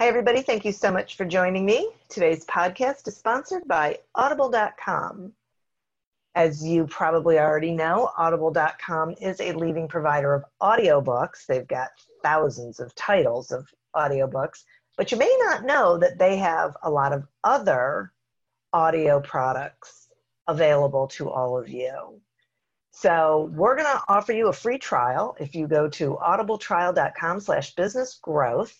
[0.00, 0.42] Hi, everybody.
[0.42, 1.90] Thank you so much for joining me.
[2.08, 5.32] Today's podcast is sponsored by Audible.com.
[6.36, 11.46] As you probably already know, Audible.com is a leading provider of audiobooks.
[11.46, 11.88] They've got
[12.22, 14.62] thousands of titles of audiobooks,
[14.96, 18.12] but you may not know that they have a lot of other
[18.72, 20.06] audio products
[20.46, 22.20] available to all of you.
[22.92, 27.74] So we're going to offer you a free trial if you go to audibletrial.com slash
[27.74, 28.78] business growth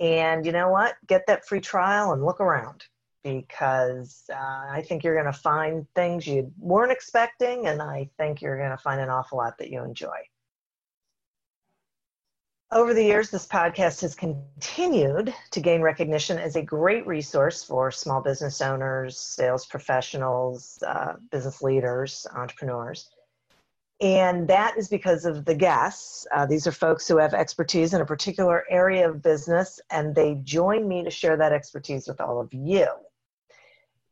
[0.00, 0.94] and you know what?
[1.06, 2.84] Get that free trial and look around
[3.22, 8.40] because uh, I think you're going to find things you weren't expecting, and I think
[8.40, 10.16] you're going to find an awful lot that you enjoy.
[12.72, 17.90] Over the years, this podcast has continued to gain recognition as a great resource for
[17.90, 23.10] small business owners, sales professionals, uh, business leaders, entrepreneurs.
[24.00, 26.26] And that is because of the guests.
[26.34, 30.36] Uh, these are folks who have expertise in a particular area of business, and they
[30.42, 32.86] join me to share that expertise with all of you.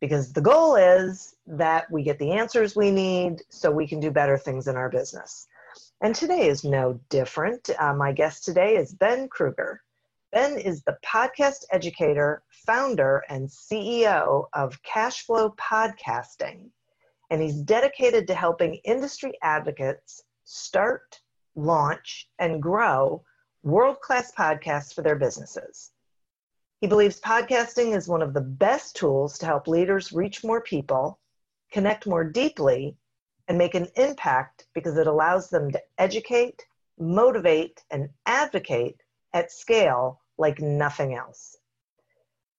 [0.01, 4.11] Because the goal is that we get the answers we need so we can do
[4.11, 5.49] better things in our business.
[6.03, 7.71] And today is no different.
[7.79, 9.83] Uh, my guest today is Ben Krueger.
[10.33, 16.69] Ben is the podcast educator, founder, and CEO of Cashflow Podcasting
[17.31, 21.21] and he's dedicated to helping industry advocates start,
[21.55, 23.23] launch, and grow
[23.63, 25.91] world class podcasts for their businesses.
[26.81, 31.19] He believes podcasting is one of the best tools to help leaders reach more people,
[31.73, 32.97] connect more deeply,
[33.49, 36.65] and make an impact because it allows them to educate,
[36.99, 39.03] motivate, and advocate
[39.33, 41.57] at scale like nothing else.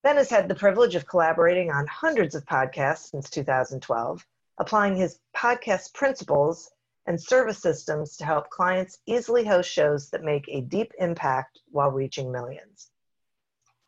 [0.04, 4.26] Ben has had the privilege of collaborating on hundreds of podcasts since 2012
[4.60, 6.70] applying his podcast principles
[7.06, 11.90] and service systems to help clients easily host shows that make a deep impact while
[11.90, 12.92] reaching millions.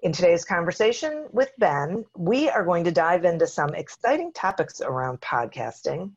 [0.01, 5.21] In today's conversation with Ben, we are going to dive into some exciting topics around
[5.21, 6.13] podcasting,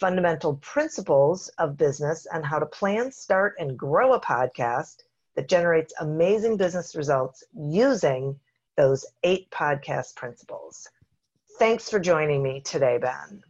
[0.00, 5.02] fundamental principles of business, and how to plan, start, and grow a podcast
[5.34, 8.38] that generates amazing business results using
[8.76, 10.88] those eight podcast principles.
[11.58, 13.42] Thanks for joining me today, Ben.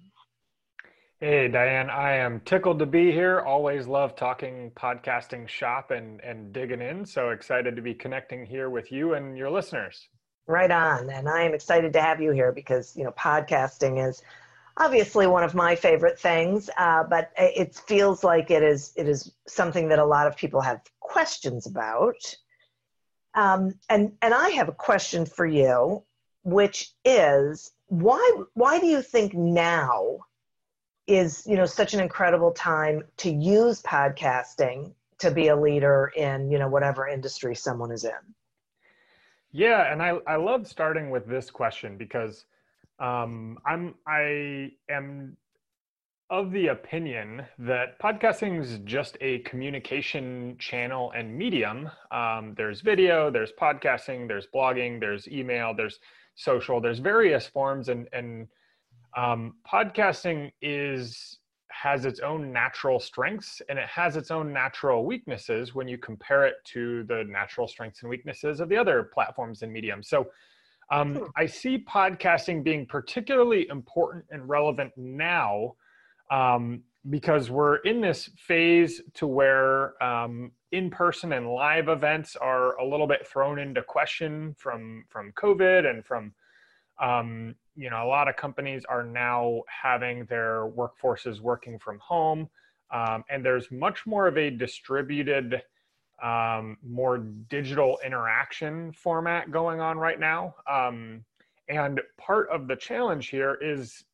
[1.18, 3.40] Hey, Diane, I am tickled to be here.
[3.40, 7.06] Always love talking podcasting shop and, and digging in.
[7.06, 10.08] So excited to be connecting here with you and your listeners.
[10.46, 11.08] Right on.
[11.08, 14.22] And I am excited to have you here because, you know, podcasting is
[14.76, 19.32] obviously one of my favorite things, uh, but it feels like it is, it is
[19.46, 22.36] something that a lot of people have questions about.
[23.34, 26.02] Um, and, and I have a question for you,
[26.44, 30.25] which is why, why do you think now
[31.06, 36.50] is you know such an incredible time to use podcasting to be a leader in
[36.50, 38.10] you know whatever industry someone is in
[39.52, 42.46] yeah and i i love starting with this question because
[42.98, 45.36] um i'm i am
[46.28, 51.88] of the opinion that podcasting is just a communication channel and medium.
[52.10, 56.00] Um, there's video, there's podcasting, there's blogging, there's email, there's
[56.34, 58.48] social, there's various forms, and and
[59.16, 61.38] um, podcasting is
[61.70, 66.46] has its own natural strengths and it has its own natural weaknesses when you compare
[66.46, 70.08] it to the natural strengths and weaknesses of the other platforms and mediums.
[70.08, 70.26] So
[70.90, 75.74] um, I see podcasting being particularly important and relevant now
[76.30, 82.84] um, because we're in this phase to where um, in-person and live events are a
[82.84, 86.32] little bit thrown into question from from COVID and from
[87.00, 92.48] um, you know a lot of companies are now having their workforces working from home,
[92.90, 95.62] um, and there's much more of a distributed,
[96.22, 100.54] um, more digital interaction format going on right now.
[100.70, 101.24] Um,
[101.68, 104.04] and part of the challenge here is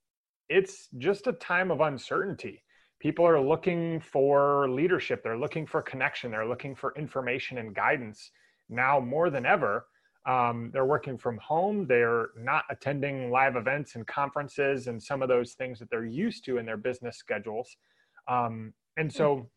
[0.49, 2.63] it's just a time of uncertainty.
[2.99, 8.31] People are looking for leadership, they're looking for connection, they're looking for information and guidance
[8.69, 9.87] now more than ever.
[10.25, 15.29] Um, they're working from home, they're not attending live events and conferences and some of
[15.29, 17.77] those things that they're used to in their business schedules.
[18.29, 19.49] Um, and so,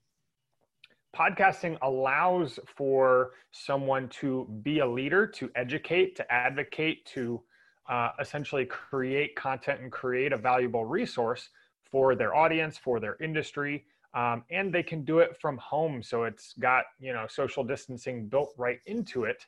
[1.15, 7.41] podcasting allows for someone to be a leader, to educate, to advocate, to
[7.87, 11.49] uh, essentially create content and create a valuable resource
[11.91, 13.85] for their audience, for their industry,
[14.15, 16.01] um, and they can do it from home.
[16.01, 19.45] So it's got you know social distancing built right into it.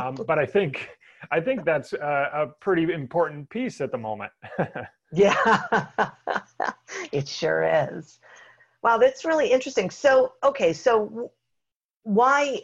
[0.00, 0.88] Um, but I think
[1.30, 4.32] I think that's a, a pretty important piece at the moment.
[5.12, 5.76] yeah,
[7.12, 8.18] it sure is.
[8.82, 9.90] Wow, that's really interesting.
[9.90, 11.30] So okay, so
[12.02, 12.62] why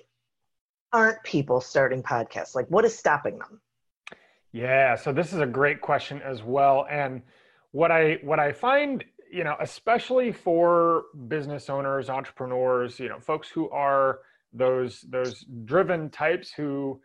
[0.93, 2.55] aren't people starting podcasts?
[2.55, 3.61] Like, what is stopping them?
[4.53, 6.87] Yeah, so this is a great question as well.
[6.91, 7.23] And
[7.73, 13.49] what I what I find, you know, especially for business owners, entrepreneurs, you know, folks
[13.49, 14.21] who are
[14.53, 17.01] those those driven types who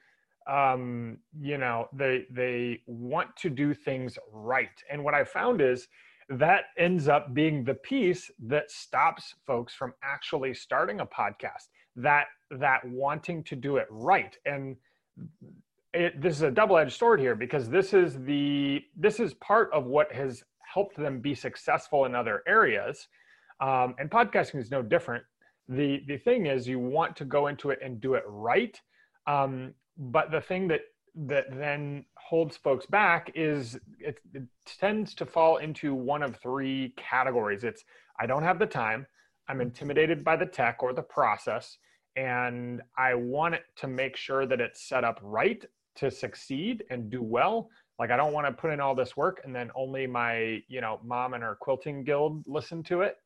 [0.48, 4.70] um, you know, they they want to do things right.
[4.90, 5.88] And what I found is
[6.30, 11.68] that ends up being the piece that stops folks from actually starting a podcast.
[11.96, 14.36] That that wanting to do it right.
[14.46, 14.78] And
[15.94, 19.86] it, this is a double-edged sword here because this is the this is part of
[19.86, 20.44] what has
[20.78, 23.08] helped them be successful in other areas.
[23.60, 25.24] Um, and podcasting is no different.
[25.68, 28.80] The the thing is you want to go into it and do it right.
[29.26, 30.82] Um, but the thing that
[31.34, 34.44] that then holds folks back is it, it
[34.84, 37.64] tends to fall into one of three categories.
[37.64, 37.84] It's
[38.20, 39.08] i don't have the time.
[39.50, 41.66] I'm intimidated by the tech or the process
[42.18, 45.64] and I want it to make sure that it's set up right
[45.98, 49.42] to succeed and do well like i don't want to put in all this work
[49.44, 53.18] and then only my you know mom and her quilting guild listen to it.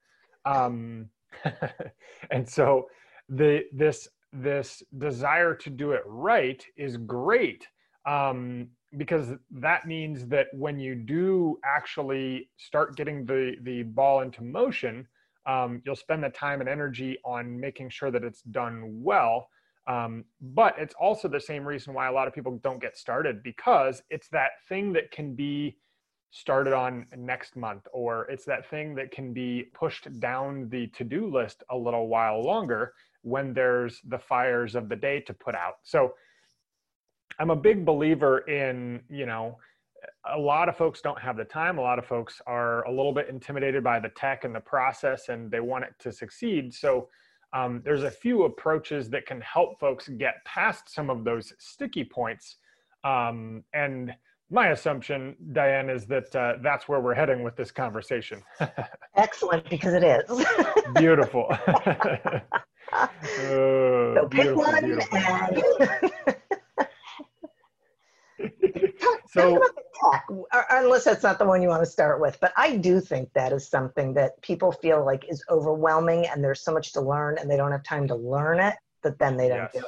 [0.46, 1.10] Um
[2.32, 2.88] and so
[3.30, 7.68] the this this desire to do it right is great
[8.06, 14.44] um because that means that when you do actually start getting the the ball into
[14.44, 15.08] motion
[15.48, 19.50] um, you'll spend the time and energy on making sure that it's done well
[19.88, 23.42] um, but it's also the same reason why a lot of people don't get started
[23.44, 25.78] because it's that thing that can be
[26.32, 31.04] started on next month, or it's that thing that can be pushed down the to
[31.04, 32.94] do list a little while longer
[33.24, 35.76] when there's the fires of the day to put out.
[35.84, 36.14] So
[37.40, 39.58] I'm a big believer in, you know,
[40.34, 41.78] a lot of folks don't have the time.
[41.78, 45.30] A lot of folks are a little bit intimidated by the tech and the process
[45.30, 46.74] and they want it to succeed.
[46.74, 47.10] So
[47.54, 52.06] um, there's a few approaches that can help folks get past some of those sticky
[52.06, 52.58] points.
[53.04, 54.14] Um, and
[54.50, 58.44] my assumption, Diane, is that uh, that's where we're heading with this conversation.
[59.16, 60.46] Excellent, because it is.
[60.96, 61.48] beautiful.
[63.24, 65.18] so pick beautiful, one beautiful.
[65.18, 66.12] and
[69.30, 69.62] so
[70.72, 73.52] unless that's not the one you want to start with but i do think that
[73.52, 77.50] is something that people feel like is overwhelming and there's so much to learn and
[77.50, 79.74] they don't have time to learn it but then they don't yes.
[79.74, 79.86] do it.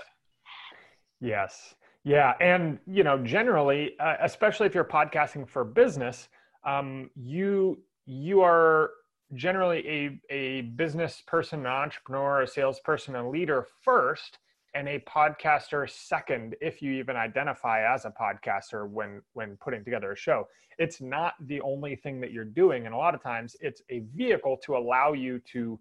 [1.19, 1.75] Yes.
[2.03, 6.27] Yeah and you know generally uh, especially if you're podcasting for business
[6.65, 8.91] um, you you are
[9.33, 14.37] generally a, a business person an entrepreneur a salesperson a leader first
[14.75, 20.11] and a podcaster second if you even identify as a podcaster when when putting together
[20.11, 23.55] a show it's not the only thing that you're doing and a lot of times
[23.59, 25.79] it's a vehicle to allow you to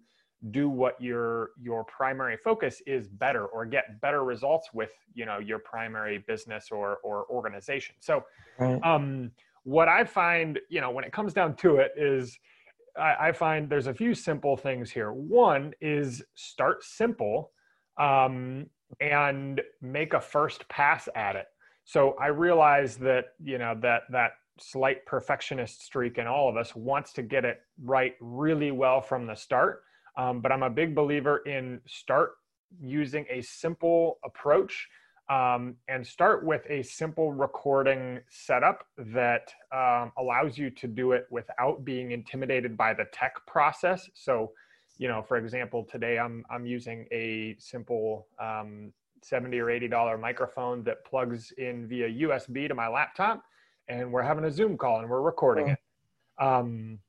[0.51, 5.39] do what your your primary focus is better or get better results with you know
[5.39, 8.23] your primary business or or organization so
[8.59, 8.79] right.
[8.83, 9.31] um
[9.63, 12.37] what i find you know when it comes down to it is
[12.97, 15.11] I, I find there's a few simple things here.
[15.11, 17.49] One is start simple
[17.97, 18.67] um,
[18.99, 21.47] and make a first pass at it.
[21.85, 26.75] So I realize that you know that that slight perfectionist streak in all of us
[26.75, 29.83] wants to get it right really well from the start.
[30.15, 32.33] Um, but I'm a big believer in start
[32.79, 34.87] using a simple approach
[35.29, 41.25] um, and start with a simple recording setup that um, allows you to do it
[41.31, 44.09] without being intimidated by the tech process.
[44.13, 44.51] So,
[45.03, 50.17] you know, for example, today I'm I'm using a simple um, seventy or eighty dollar
[50.17, 53.43] microphone that plugs in via USB to my laptop,
[53.89, 55.79] and we're having a Zoom call and we're recording it.
[56.39, 56.99] Um,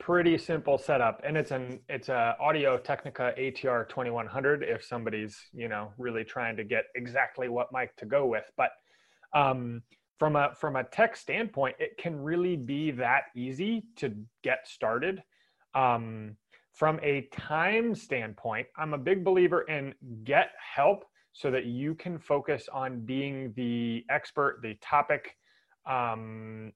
[0.00, 5.66] pretty simple setup and it's an it's a audio technica atr 2100 if somebody's you
[5.66, 8.50] know really trying to get exactly what mic to go with.
[8.56, 8.70] But
[9.34, 9.82] um,
[10.18, 14.12] from a from a tech standpoint it can really be that easy to
[14.42, 15.22] get started.
[15.76, 16.36] Um,
[16.78, 19.92] from a time standpoint i'm a big believer in
[20.22, 25.36] get help so that you can focus on being the expert the topic
[25.86, 26.72] um,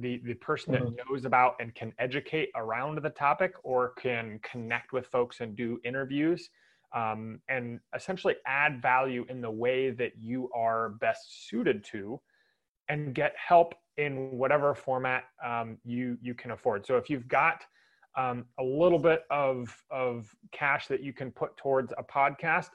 [0.00, 1.10] the the person that mm-hmm.
[1.10, 5.80] knows about and can educate around the topic or can connect with folks and do
[5.84, 6.50] interviews
[6.94, 12.20] um, and essentially add value in the way that you are best suited to
[12.88, 17.64] and get help in whatever format um, you you can afford so if you've got
[18.16, 22.70] um, a little bit of of cash that you can put towards a podcast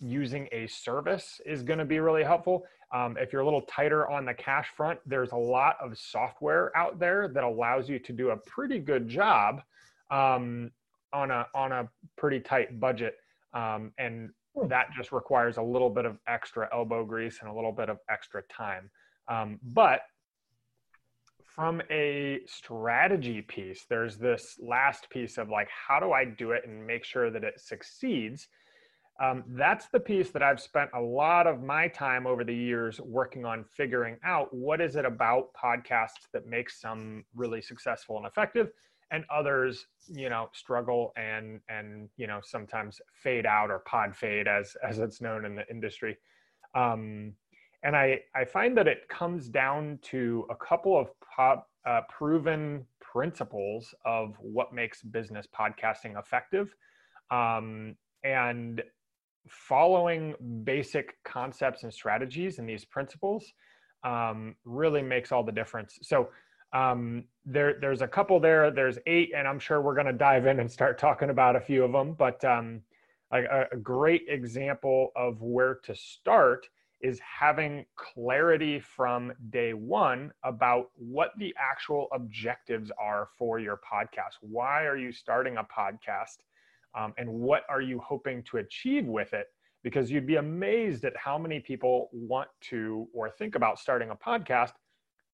[0.00, 4.08] using a service is going to be really helpful um, if you're a little tighter
[4.08, 8.12] on the cash front, there's a lot of software out there that allows you to
[8.12, 9.62] do a pretty good job
[10.10, 10.70] um,
[11.12, 13.16] on a on a pretty tight budget,
[13.54, 14.68] um, and hmm.
[14.68, 17.98] that just requires a little bit of extra elbow grease and a little bit of
[18.08, 18.88] extra time.
[19.28, 20.02] Um, but
[21.56, 26.64] from a strategy piece, there's this last piece of like, how do I do it
[26.66, 28.48] and make sure that it succeeds?
[29.22, 33.00] Um, that's the piece that I've spent a lot of my time over the years
[33.00, 38.26] working on figuring out what is it about podcasts that makes some really successful and
[38.26, 38.68] effective
[39.10, 44.48] and others you know struggle and and you know sometimes fade out or pod fade
[44.48, 46.16] as as it's known in the industry
[46.74, 47.32] um,
[47.82, 52.84] and i i find that it comes down to a couple of pop, uh, proven
[53.00, 56.74] principles of what makes business podcasting effective
[57.30, 58.82] um, and
[59.48, 63.52] following basic concepts and strategies and these principles
[64.04, 65.98] um, really makes all the difference.
[66.02, 66.28] So
[66.72, 68.70] um, there, there's a couple there.
[68.70, 71.60] There's eight, and I'm sure we're going to dive in and start talking about a
[71.60, 72.14] few of them.
[72.14, 72.82] But um,
[73.32, 76.68] a, a great example of where to start
[77.06, 84.34] is having clarity from day one about what the actual objectives are for your podcast.
[84.40, 86.38] Why are you starting a podcast?
[86.96, 89.46] um, and what are you hoping to achieve with it
[89.84, 94.16] because you'd be amazed at how many people want to or think about starting a
[94.16, 94.72] podcast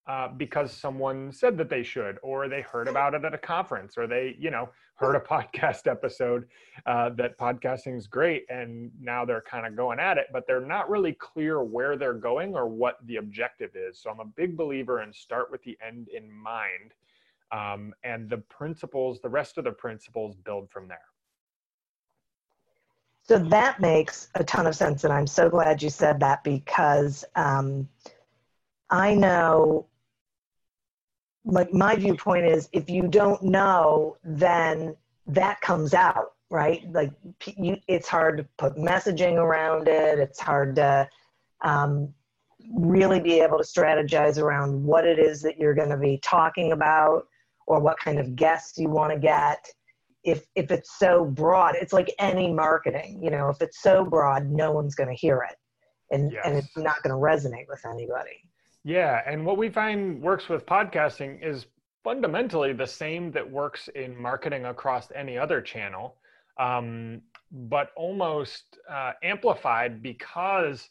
[0.06, 3.97] uh, because someone said that they should or they heard about it at a conference
[3.97, 6.44] or they you know heard a podcast episode
[6.87, 10.66] uh, that podcasting is great and now they're kind of going at it but they're
[10.66, 14.00] not really clear where they're going or what the objective is.
[14.00, 16.92] So i'm a big believer in start with the end in mind
[17.52, 20.99] um, and the principles the rest of the principles build from there.
[23.25, 25.04] So that makes a ton of sense.
[25.04, 27.88] And I'm so glad you said that because um,
[28.90, 29.87] I know,
[31.45, 34.97] like, my viewpoint is if you don't know, then
[35.27, 36.83] that comes out, right?
[36.93, 37.11] Like,
[37.57, 41.09] you, it's hard to put messaging around it, it's hard to
[41.63, 42.13] um,
[42.71, 46.73] really be able to strategize around what it is that you're going to be talking
[46.73, 47.27] about
[47.67, 49.67] or what kind of guests you want to get
[50.25, 54.49] if if it's so broad it's like any marketing you know if it's so broad
[54.49, 55.57] no one's going to hear it
[56.15, 56.43] and yes.
[56.45, 58.49] and it's not going to resonate with anybody
[58.85, 61.67] yeah and what we find works with podcasting is
[62.03, 66.17] fundamentally the same that works in marketing across any other channel
[66.59, 67.21] um,
[67.51, 70.89] but almost uh, amplified because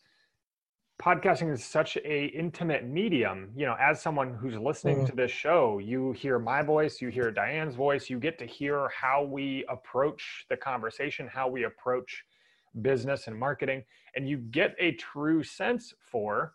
[1.01, 5.07] podcasting is such a intimate medium you know as someone who's listening mm-hmm.
[5.07, 8.89] to this show you hear my voice you hear diane's voice you get to hear
[8.89, 12.23] how we approach the conversation how we approach
[12.83, 13.83] business and marketing
[14.15, 16.53] and you get a true sense for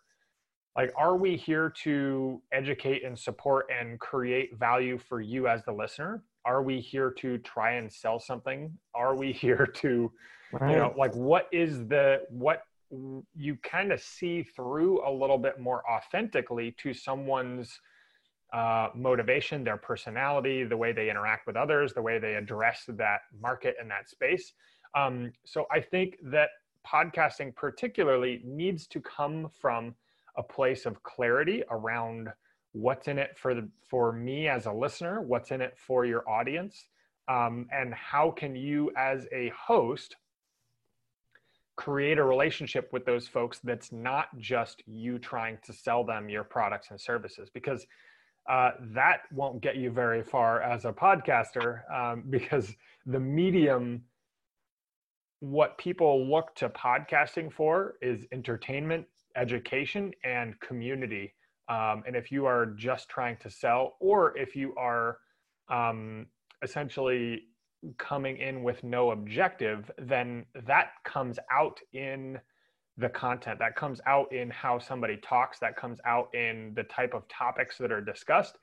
[0.77, 5.71] like are we here to educate and support and create value for you as the
[5.71, 10.11] listener are we here to try and sell something are we here to
[10.53, 10.71] right.
[10.71, 12.61] you know like what is the what
[13.35, 17.81] you kind of see through a little bit more authentically to someone's
[18.53, 23.19] uh, motivation, their personality, the way they interact with others, the way they address that
[23.41, 24.53] market and that space.
[24.95, 26.49] Um, so I think that
[26.85, 29.93] podcasting, particularly, needs to come from
[30.37, 32.29] a place of clarity around
[32.73, 36.27] what's in it for the for me as a listener, what's in it for your
[36.29, 36.87] audience,
[37.27, 40.15] um, and how can you as a host
[41.75, 46.43] create a relationship with those folks that's not just you trying to sell them your
[46.43, 47.49] products and services?
[47.53, 47.85] Because
[48.49, 52.73] uh, that won't get you very far as a podcaster um, because
[53.05, 54.03] the medium
[55.39, 59.05] what people look to podcasting for is entertainment
[59.37, 61.33] education and community.
[61.69, 65.17] Um, and if you are just trying to sell or if you are
[65.69, 66.27] um,
[66.63, 67.43] essentially
[67.97, 72.39] coming in with no objective then that comes out in
[72.97, 73.59] the content.
[73.59, 75.59] That comes out in how somebody talks.
[75.59, 78.57] That comes out in the type of topics that are discussed.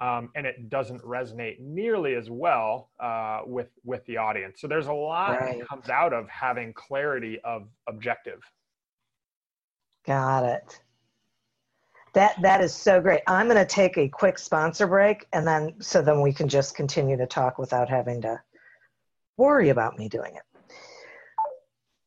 [0.00, 4.60] Um, and it doesn't resonate nearly as well uh, with with the audience.
[4.60, 5.58] So there's a lot right.
[5.58, 8.40] that comes out of having clarity of objective
[10.06, 10.80] got it.
[12.12, 13.22] That that is so great.
[13.26, 16.74] I'm going to take a quick sponsor break and then so then we can just
[16.74, 18.40] continue to talk without having to
[19.36, 20.42] worry about me doing it.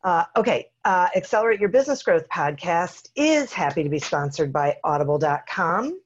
[0.03, 5.99] Uh, okay, uh, Accelerate Your Business Growth podcast is happy to be sponsored by Audible.com.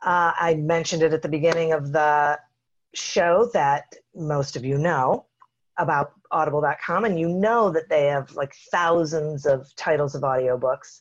[0.00, 2.38] Uh, I mentioned it at the beginning of the
[2.94, 5.26] show that most of you know
[5.78, 11.00] about Audible.com, and you know that they have like thousands of titles of audiobooks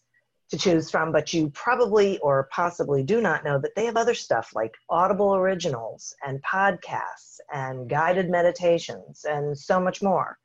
[0.50, 4.13] to choose from, but you probably or possibly do not know that they have other
[4.13, 10.38] stuff like Audible originals and podcasts and guided meditations and so much more.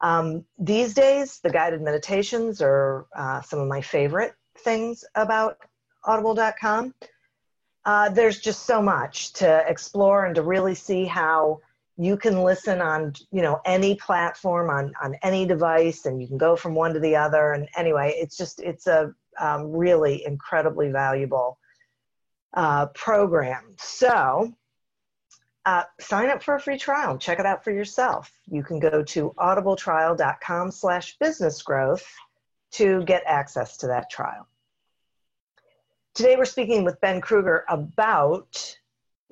[0.00, 5.58] Um, these days, the guided meditations are uh, some of my favorite things about
[6.04, 6.92] audible.com.
[7.84, 11.60] Uh, there's just so much to explore and to really see how
[11.96, 16.38] you can listen on you know any platform on on any device and you can
[16.38, 17.52] go from one to the other.
[17.52, 21.58] And anyway it's just it's a um, really incredibly valuable
[22.54, 23.74] uh, program.
[23.78, 24.52] So
[25.64, 27.16] uh, sign up for a free trial.
[27.18, 28.32] Check it out for yourself.
[28.50, 32.04] You can go to audibletrial.com slash business growth
[32.72, 34.48] to get access to that trial.
[36.14, 38.76] Today we're speaking with ben krueger about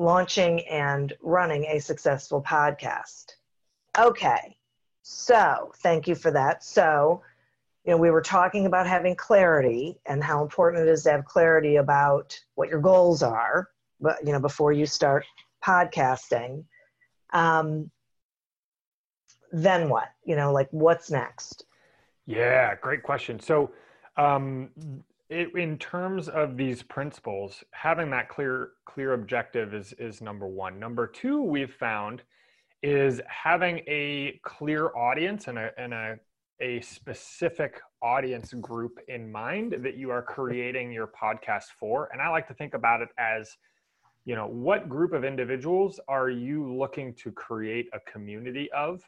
[0.01, 3.35] launching and running a successful podcast.
[3.97, 4.57] Okay
[5.03, 6.63] so thank you for that.
[6.63, 7.23] So
[7.85, 11.25] you know we were talking about having clarity and how important it is to have
[11.25, 15.25] clarity about what your goals are but you know before you start
[15.65, 16.65] podcasting.
[17.33, 17.91] Um,
[19.53, 20.09] then what?
[20.25, 21.65] You know like what's next?
[22.27, 23.41] Yeah great question.
[23.41, 23.73] So
[24.17, 24.71] um,
[25.31, 30.79] it, in terms of these principles having that clear clear objective is is number one.
[30.79, 32.23] Number two we've found
[32.83, 36.17] is having a clear audience and a, and a,
[36.61, 42.09] a specific audience group in mind that you are creating your podcast for.
[42.13, 43.57] And i like to think about it as
[44.25, 49.01] you know what group of individuals are you looking to create a community of?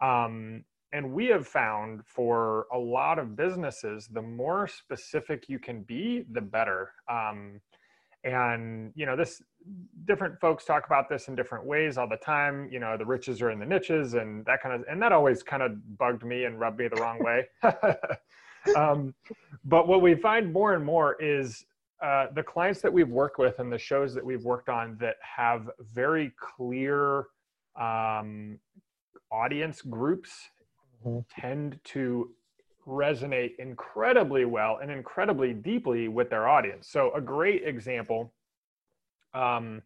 [0.00, 5.82] Um, and we have found for a lot of businesses the more specific you can
[5.82, 6.92] be the better.
[7.10, 7.60] Um,
[8.24, 9.42] and you know this
[10.04, 13.42] different folks talk about this in different ways all the time you know the riches
[13.42, 16.44] are in the niches and that kind of and that always kind of bugged me
[16.44, 17.46] and rubbed me the wrong way.
[18.76, 19.14] Um,
[19.64, 21.64] but what we find more and more is
[22.02, 25.16] uh, the clients that we've worked with and the shows that we've worked on that
[25.20, 27.26] have very clear
[27.80, 28.58] um,
[29.30, 30.50] audience groups
[31.04, 31.40] mm-hmm.
[31.40, 32.30] tend to
[32.86, 36.88] resonate incredibly well and incredibly deeply with their audience.
[36.88, 38.32] So, a great example
[39.34, 39.82] um,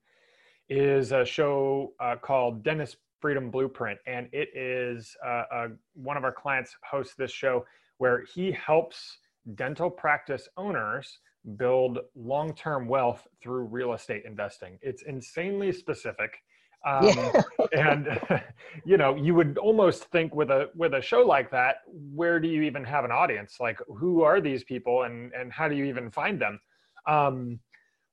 [0.69, 6.33] is a show uh, called Dentist Freedom Blueprint, and it is uh, one of our
[6.33, 7.65] clients hosts this show
[7.99, 9.19] where he helps
[9.55, 11.19] dental practice owners
[11.57, 14.79] build long-term wealth through real estate investing.
[14.83, 16.43] It's insanely specific.
[16.85, 17.43] Um, yeah.
[17.73, 18.43] and
[18.85, 22.49] you know, you would almost think with a with a show like that, where do
[22.49, 23.57] you even have an audience?
[23.61, 26.61] Like, who are these people, and and how do you even find them?
[27.07, 27.61] Um,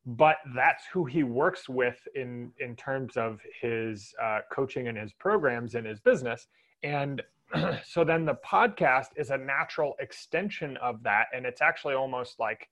[0.05, 5.13] but that's who he works with in in terms of his uh, coaching and his
[5.13, 6.47] programs and his business.
[6.83, 7.21] And
[7.85, 12.67] so then the podcast is a natural extension of that, and it's actually almost like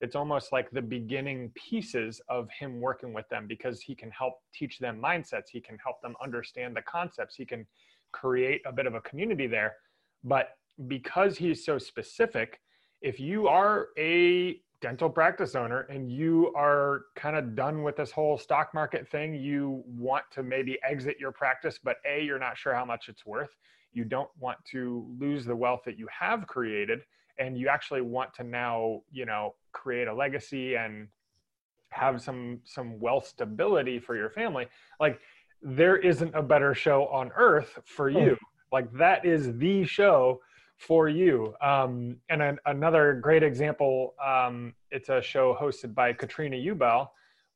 [0.00, 4.34] it's almost like the beginning pieces of him working with them because he can help
[4.52, 7.66] teach them mindsets he can help them understand the concepts he can
[8.12, 9.76] create a bit of a community there
[10.24, 10.50] but
[10.86, 12.60] because he's so specific
[13.02, 18.10] if you are a dental practice owner and you are kind of done with this
[18.10, 22.58] whole stock market thing, you want to maybe exit your practice, but A, you're not
[22.58, 23.56] sure how much it's worth.
[23.92, 27.00] You don't want to lose the wealth that you have created.
[27.38, 31.08] And you actually want to now, you know, create a legacy and
[31.90, 34.66] have some some wealth stability for your family.
[35.00, 35.20] Like
[35.62, 38.30] there isn't a better show on earth for you.
[38.30, 38.44] Hmm.
[38.72, 40.40] Like that is the show
[40.76, 41.54] for you.
[41.62, 47.08] Um, and an, another great example, um, it's a show hosted by Katrina Ubel,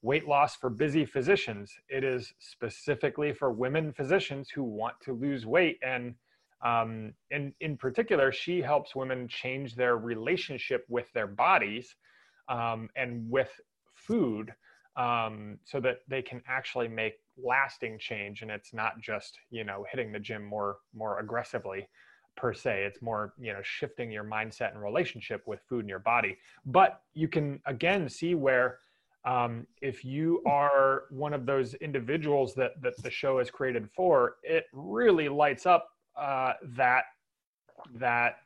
[0.03, 1.73] Weight Loss for Busy Physicians.
[1.88, 5.79] It is specifically for women physicians who want to lose weight.
[5.83, 6.14] And
[6.62, 11.94] um, in, in particular, she helps women change their relationship with their bodies
[12.49, 13.49] um, and with
[13.94, 14.53] food
[14.96, 18.42] um, so that they can actually make lasting change.
[18.42, 21.88] And it's not just, you know, hitting the gym more, more aggressively
[22.37, 22.85] per se.
[22.85, 26.37] It's more, you know, shifting your mindset and relationship with food in your body.
[26.66, 28.79] But you can again see where
[29.25, 34.37] um, if you are one of those individuals that that the show is created for,
[34.42, 35.88] it really lights up
[36.20, 37.04] uh, that
[37.94, 38.37] that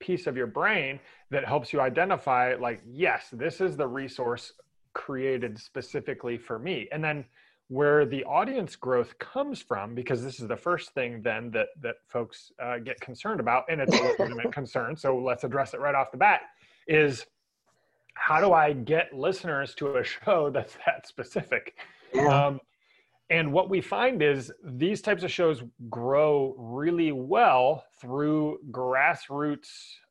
[0.00, 0.98] piece of your brain
[1.30, 4.52] that helps you identify like yes this is the resource
[4.94, 7.24] created specifically for me and then
[7.68, 11.96] where the audience growth comes from because this is the first thing then that that
[12.08, 15.94] folks uh, get concerned about and it's a legitimate concern so let's address it right
[15.94, 16.40] off the bat
[16.88, 17.26] is
[18.14, 21.76] how do i get listeners to a show that's that specific
[22.12, 22.46] yeah.
[22.46, 22.60] um,
[23.30, 29.68] and what we find is these types of shows grow really well through grassroots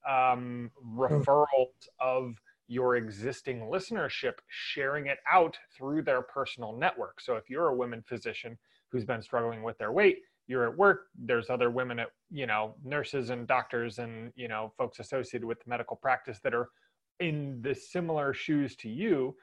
[0.10, 1.00] um, hmm.
[1.00, 2.36] referrals of
[2.70, 7.20] your existing listenership sharing it out through their personal network.
[7.20, 8.58] So if you're a women physician
[8.90, 12.76] who's been struggling with their weight, you're at work, there's other women at, you know,
[12.84, 16.70] nurses and doctors and, you know, folks associated with medical practice that are
[17.20, 19.36] in the similar shoes to you.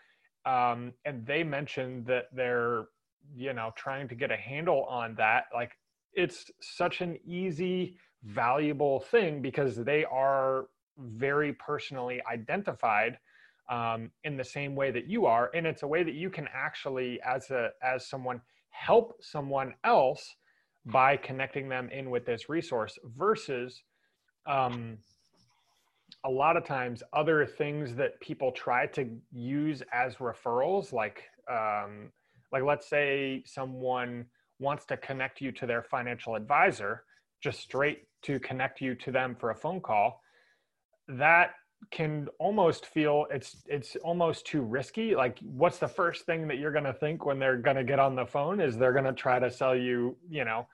[0.46, 2.86] Um, and they mentioned that they're,
[3.34, 5.44] you know, trying to get a handle on that.
[5.54, 5.72] Like
[6.12, 10.66] it's such an easy, valuable thing because they are
[10.98, 13.18] very personally identified
[13.70, 16.48] um, in the same way that you are and it's a way that you can
[16.54, 20.36] actually as a as someone help someone else
[20.86, 23.82] by connecting them in with this resource versus
[24.46, 24.96] um,
[26.24, 32.10] a lot of times other things that people try to use as referrals like um,
[32.52, 34.26] like let's say someone
[34.58, 37.04] wants to connect you to their financial advisor
[37.42, 40.22] just straight to connect you to them for a phone call
[41.08, 41.52] that
[41.90, 45.14] can almost feel it's it's almost too risky.
[45.14, 47.98] Like what's the first thing that you're going to think when they're going to get
[47.98, 50.66] on the phone is they're going to try to sell you you know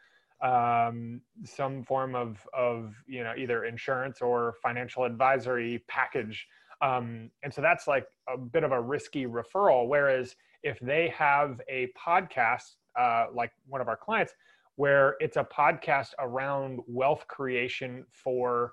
[0.43, 6.47] um, some form of of you know either insurance or financial advisory package.
[6.81, 9.87] Um, and so that's like a bit of a risky referral.
[9.87, 14.35] Whereas if they have a podcast uh, like one of our clients
[14.77, 18.73] where it's a podcast around wealth creation for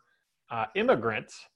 [0.51, 1.47] uh, immigrants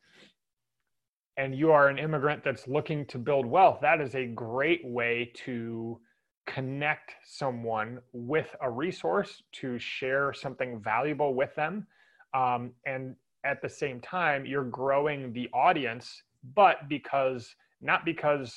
[1.38, 5.32] and you are an immigrant that's looking to build wealth, that is a great way
[5.46, 6.00] to
[6.46, 11.88] connect someone with a resource to share something valuable with them.
[12.34, 13.16] Um, and
[13.46, 16.24] at the same time, you're growing the audience,
[16.56, 18.56] but because not because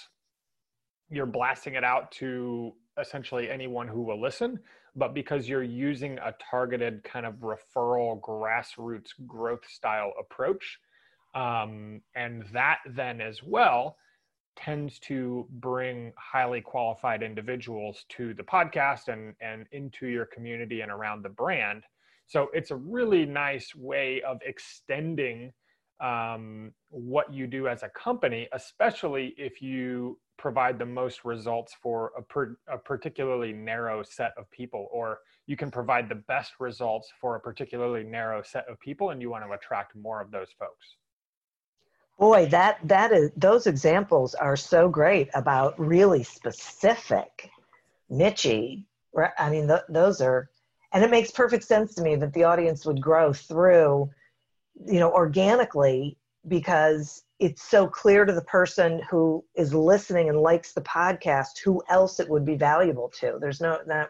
[1.11, 4.59] you're blasting it out to essentially anyone who will listen,
[4.95, 10.79] but because you're using a targeted kind of referral grassroots growth style approach.
[11.35, 13.97] Um, and that then as well
[14.57, 20.90] tends to bring highly qualified individuals to the podcast and, and into your community and
[20.90, 21.85] around the brand.
[22.27, 25.53] So it's a really nice way of extending
[26.00, 32.12] um, what you do as a company, especially if you provide the most results for
[32.16, 37.11] a, per, a particularly narrow set of people, or you can provide the best results
[37.20, 40.48] for a particularly narrow set of people, and you want to attract more of those
[40.59, 40.96] folks.
[42.18, 47.50] Boy, that that is those examples are so great about really specific,
[48.11, 48.85] nichey.
[49.38, 50.48] I mean, th- those are,
[50.92, 54.11] and it makes perfect sense to me that the audience would grow through,
[54.85, 56.17] you know, organically
[56.49, 61.83] because it's so clear to the person who is listening and likes the podcast who
[61.89, 63.39] else it would be valuable to.
[63.41, 64.09] There's no that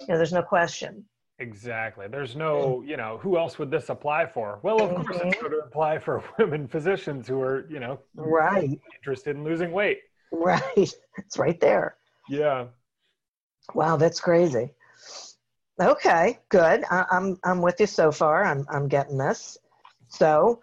[0.00, 1.04] you know, there's no question.
[1.38, 2.06] Exactly.
[2.08, 4.58] There's no, you know, who else would this apply for?
[4.62, 5.40] Well, of course, it's mm-hmm.
[5.40, 10.00] going to apply for women physicians who are, you know, right interested in losing weight.
[10.32, 10.62] Right.
[11.18, 11.96] It's right there.
[12.28, 12.66] Yeah.
[13.74, 14.74] Wow, that's crazy.
[15.80, 16.84] Okay, good.
[16.90, 18.44] I, I'm I'm with you so far.
[18.44, 19.56] I'm I'm getting this.
[20.08, 20.60] So,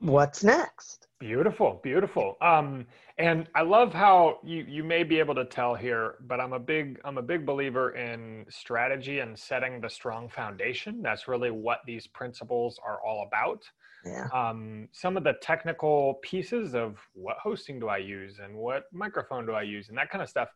[0.00, 1.06] what's next?
[1.18, 2.36] Beautiful, beautiful.
[2.42, 2.86] Um,
[3.18, 6.58] and I love how you you may be able to tell here, but I'm a
[6.58, 11.00] big I'm a big believer in strategy and setting the strong foundation.
[11.00, 13.62] That's really what these principles are all about.
[14.04, 14.28] Yeah.
[14.32, 19.46] Um, some of the technical pieces of what hosting do I use and what microphone
[19.46, 20.48] do I use and that kind of stuff.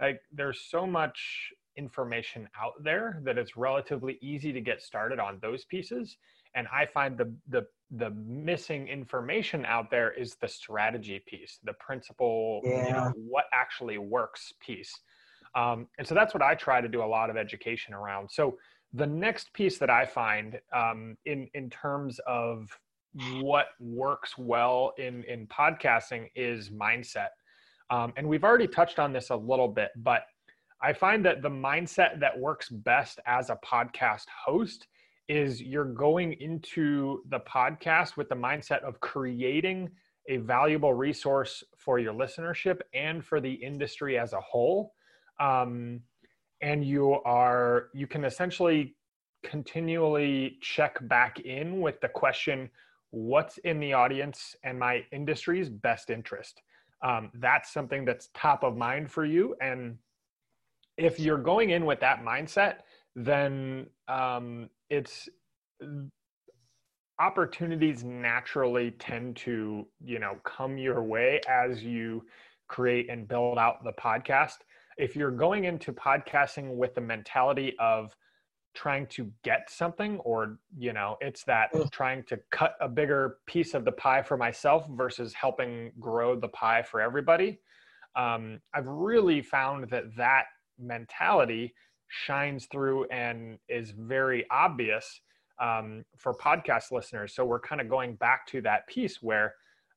[0.00, 5.38] Like there's so much information out there that it's relatively easy to get started on
[5.42, 6.16] those pieces.
[6.54, 11.74] And I find the the the missing information out there is the strategy piece, the
[11.74, 12.86] principle, Yeah.
[12.86, 14.92] you know, what actually works piece.
[15.54, 18.28] Um, and so that's what I try to do a lot of education around.
[18.30, 18.58] So
[18.92, 22.68] the next piece that I find um, in in terms of
[23.40, 27.28] what works well in in podcasting is mindset.
[27.90, 30.22] Um, and we've already touched on this a little bit, but
[30.80, 34.86] I find that the mindset that works best as a podcast host
[35.28, 39.90] is you're going into the podcast with the mindset of creating
[40.28, 44.94] a valuable resource for your listenership and for the industry as a whole.
[45.40, 46.00] Um,
[46.62, 48.96] and you are, you can essentially
[49.44, 52.70] continually check back in with the question
[53.10, 56.62] what's in the audience and my industry's best interest?
[57.02, 59.54] Um, that's something that's top of mind for you.
[59.60, 59.98] And
[60.96, 62.78] if you're going in with that mindset,
[63.16, 65.28] then um, it's
[67.20, 72.24] opportunities naturally tend to you know come your way as you
[72.68, 74.58] create and build out the podcast.
[74.96, 78.14] If you're going into podcasting with the mentality of
[78.74, 83.72] trying to get something or you know it's that trying to cut a bigger piece
[83.72, 87.60] of the pie for myself versus helping grow the pie for everybody
[88.16, 90.46] um, i've really found that that
[90.78, 91.72] mentality
[92.14, 95.20] shines through and is very obvious
[95.60, 97.34] um, for podcast listeners.
[97.34, 99.54] So we're kind of going back to that piece where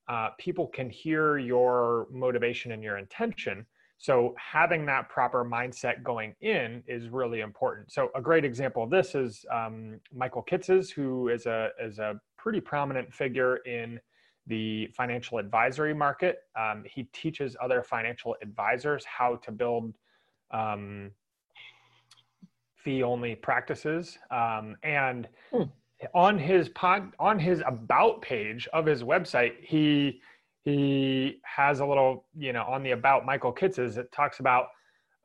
[0.08, 3.64] uh, people can hear your motivation and your intention.
[3.98, 7.92] So having that proper mindset going in is really important.
[7.92, 12.20] So a great example of this is um, Michael Kitces, who is a is a
[12.36, 14.00] pretty prominent figure in
[14.46, 16.38] the financial advisory market.
[16.58, 19.94] Um, he teaches other financial advisors how to build
[20.52, 21.10] um,
[22.88, 24.18] fee only practices.
[24.30, 25.64] Um, and Hmm.
[26.14, 30.22] on his pod, on his about page of his website, he
[30.64, 34.68] he has a little, you know, on the about Michael Kitces, it talks about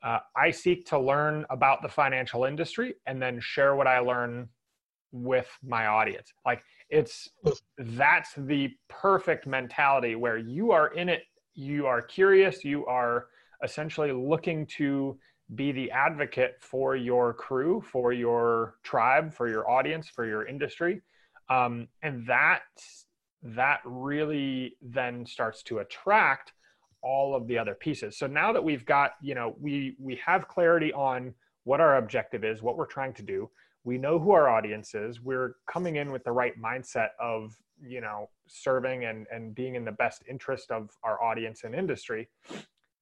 [0.04, 4.49] uh, I seek to learn about the financial industry and then share what I learn
[5.13, 6.34] with my audience.
[6.45, 7.30] Like it's
[7.78, 11.23] that's the perfect mentality where you are in it,
[11.54, 13.28] you are curious, you are
[13.63, 15.17] essentially looking to
[15.56, 21.02] be the advocate for your crew, for your tribe, for your audience, for your industry.
[21.50, 22.62] Um, and that
[23.44, 26.54] that really then starts to attract
[27.02, 28.18] all of the other pieces.
[28.18, 31.34] So now that we've got, you know, we we have clarity on
[31.66, 33.50] what our objective is, what we're trying to do.
[33.84, 35.22] We know who our audience is.
[35.22, 37.54] We're coming in with the right mindset of,
[37.86, 42.30] you know, serving and and being in the best interest of our audience and industry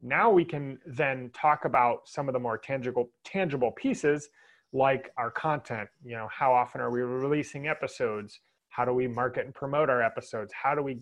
[0.02, 4.30] now we can then talk about some of the more tangible tangible pieces
[4.74, 5.90] like our content.
[6.04, 8.40] You know how often are we releasing episodes?
[8.70, 10.54] How do we market and promote our episodes?
[10.54, 11.00] How do we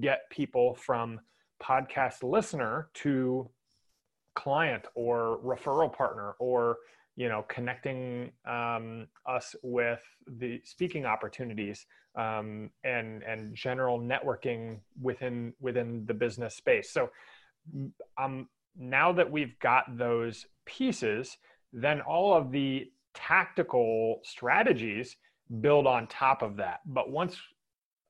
[0.00, 1.20] get people from
[1.62, 3.48] podcast listener to
[4.34, 6.76] client or referral partner or
[7.16, 10.00] you know connecting um, us with
[10.38, 16.90] the speaking opportunities um, and and general networking within within the business space?
[16.90, 17.10] So
[18.16, 21.36] um, now that we've got those pieces,
[21.72, 25.16] then all of the tactical strategies
[25.60, 26.80] build on top of that.
[26.86, 27.36] But once,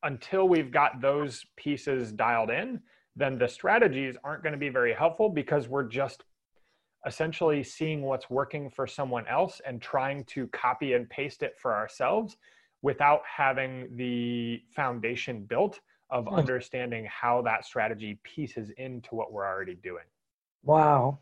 [0.02, 2.80] until we've got those pieces dialed in,
[3.16, 6.24] then the strategies aren't going to be very helpful because we're just
[7.06, 11.74] essentially seeing what's working for someone else and trying to copy and paste it for
[11.74, 12.36] ourselves
[12.82, 16.34] without having the foundation built of Hmm.
[16.34, 20.04] understanding how that strategy pieces into what we're already doing.
[20.62, 21.18] Wow.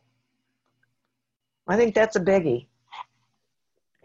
[1.69, 2.69] I think that's a biggie.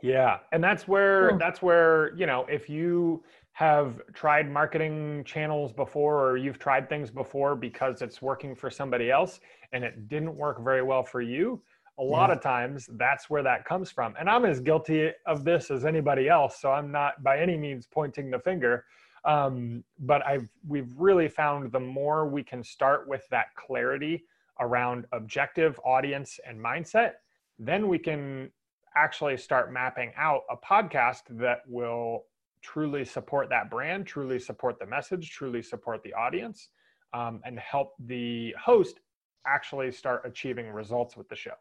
[0.01, 1.37] Yeah, and that's where Hmm.
[1.37, 7.11] that's where, you know, if you have tried marketing channels before or you've tried things
[7.11, 9.39] before because it's working for somebody else
[9.73, 11.61] and it didn't work very well for you,
[11.99, 12.37] a lot Yeah.
[12.37, 14.15] of times that's where that comes from.
[14.19, 17.85] And I'm as guilty of this as anybody else, so I'm not by any means
[17.85, 18.85] pointing the finger.
[19.23, 24.25] Um, but I've we've really found the more we can start with that clarity
[24.59, 27.13] around objective, audience, and mindset,
[27.59, 28.51] then we can
[28.95, 32.25] actually start mapping out a podcast that will
[32.61, 36.69] truly support that brand, truly support the message, truly support the audience.
[37.13, 38.99] um, and help the host
[39.45, 41.53] actually start achieving results with the show.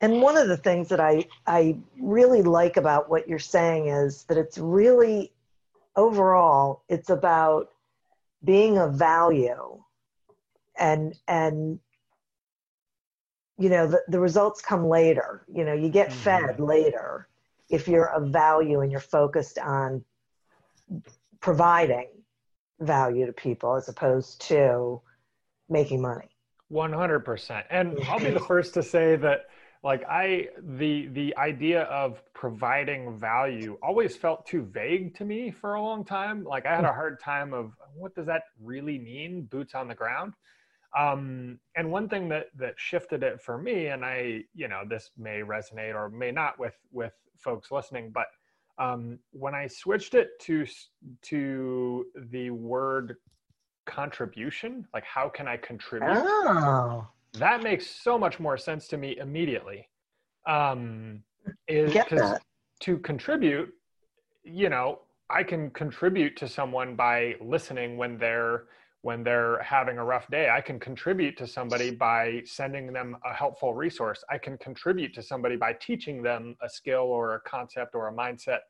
[0.00, 4.24] And one of the things that I, I really like about what you're saying is
[4.24, 5.31] that it's really
[5.96, 7.68] overall, it's about
[8.44, 9.82] being of value
[10.78, 11.78] and and
[13.58, 15.44] you know the, the results come later.
[15.52, 16.18] You know you get mm-hmm.
[16.18, 17.28] fed later
[17.68, 20.04] if you're of value and you're focused on
[21.40, 22.08] providing
[22.80, 25.00] value to people as opposed to
[25.68, 26.28] making money.
[26.72, 29.42] 100% and i'll be the first to say that
[29.82, 35.74] like i the the idea of providing value always felt too vague to me for
[35.74, 36.44] a long time.
[36.44, 39.42] Like i had a hard time of what does that really mean?
[39.50, 40.34] Boots on the ground.
[40.96, 45.10] Um, and one thing that that shifted it for me and i you know this
[45.16, 48.26] may resonate or may not with with folks listening but
[48.78, 50.66] um, when i switched it to
[51.22, 53.16] to the word
[53.86, 56.10] contribution like how can i contribute?
[56.12, 59.88] Oh that makes so much more sense to me immediately
[60.46, 61.22] um
[61.68, 62.38] is because
[62.80, 63.72] to contribute
[64.44, 68.64] you know i can contribute to someone by listening when they're
[69.02, 70.48] when they're having a rough day.
[70.48, 74.24] I can contribute to somebody by sending them a helpful resource.
[74.30, 78.12] I can contribute to somebody by teaching them a skill or a concept or a
[78.12, 78.60] mindset.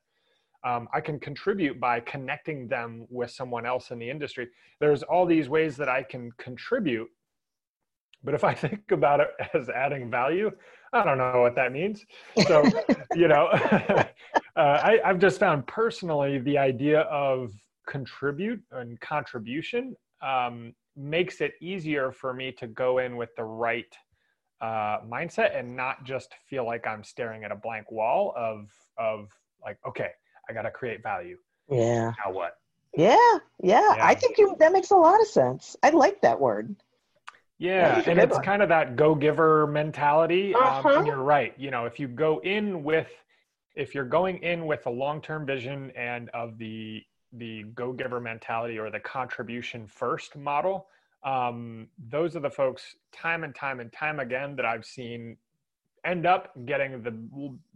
[0.65, 4.49] Um, i can contribute by connecting them with someone else in the industry.
[4.81, 7.09] There's all these ways that i can contribute
[8.25, 10.51] but if I think about it as adding value,
[10.93, 12.05] I don't know what that means.
[12.47, 12.65] So,
[13.15, 14.05] you know, uh,
[14.57, 17.53] I, I've just found personally the idea of
[17.87, 23.97] contribute and contribution um, makes it easier for me to go in with the right
[24.61, 29.29] uh, mindset and not just feel like I'm staring at a blank wall of of
[29.65, 30.11] like, okay,
[30.49, 31.37] I got to create value.
[31.69, 32.13] Yeah.
[32.25, 32.59] Now what?
[32.95, 33.17] Yeah,
[33.63, 33.97] yeah, yeah.
[34.01, 35.77] I think you, that makes a lot of sense.
[35.83, 36.77] I like that word.
[37.63, 40.53] Yeah, and it's kind of that go giver mentality.
[40.53, 40.89] Uh-huh.
[40.89, 41.55] Um, and you're right.
[41.57, 43.11] You know, if you go in with,
[43.77, 47.03] if you're going in with a long term vision and of the
[47.35, 50.89] the go giver mentality or the contribution first model,
[51.25, 55.37] um, those are the folks time and time and time again that I've seen
[56.05, 57.17] end up getting the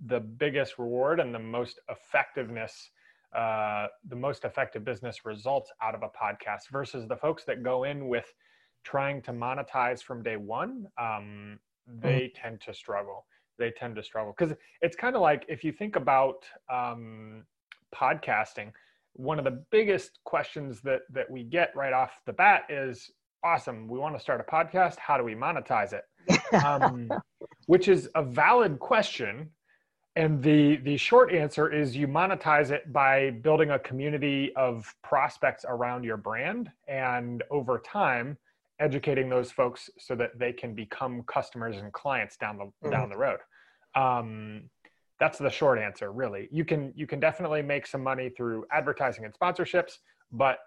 [0.07, 2.91] the biggest reward and the most effectiveness
[3.37, 7.85] uh, the most effective business results out of a podcast versus the folks that go
[7.85, 8.33] in with
[8.87, 11.59] trying to monetize from day one, um,
[12.01, 12.41] they mm.
[12.41, 13.27] tend to struggle.
[13.59, 17.45] They tend to struggle because it's kind of like if you think about um,
[17.93, 18.71] podcasting,
[19.15, 23.11] one of the biggest questions that that we get right off the bat is,
[23.43, 24.99] "Awesome, we want to start a podcast.
[24.99, 26.05] How do we monetize it?"
[26.65, 27.11] um,
[27.67, 29.51] which is a valid question.
[30.15, 35.65] And the the short answer is you monetize it by building a community of prospects
[35.69, 38.39] around your brand, and over time,
[38.81, 42.91] educating those folks so that they can become customers and clients down the mm-hmm.
[42.91, 43.39] down the road.
[43.95, 44.65] Um,
[45.19, 46.49] that's the short answer really.
[46.51, 49.99] You can you can definitely make some money through advertising and sponsorships
[50.33, 50.59] but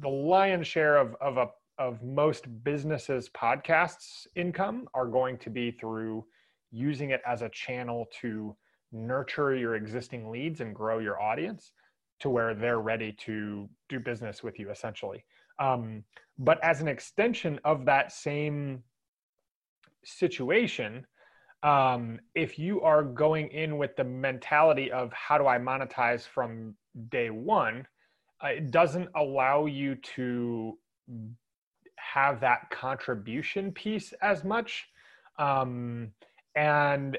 [0.00, 5.70] the lion's share of of a of most businesses podcasts income are going to be
[5.70, 6.24] through
[6.72, 8.54] using it as a channel to
[8.90, 11.72] nurture your existing leads and grow your audience
[12.18, 15.24] to where they're ready to do business with you essentially
[15.58, 16.04] um,
[16.38, 18.82] but as an extension of that same
[20.04, 21.06] situation,
[21.62, 26.74] um, if you are going in with the mentality of how do I monetize from
[27.10, 27.86] day one,
[28.42, 30.78] uh, it doesn't allow you to
[31.96, 34.86] have that contribution piece as much.
[35.38, 36.12] Um,
[36.54, 37.18] and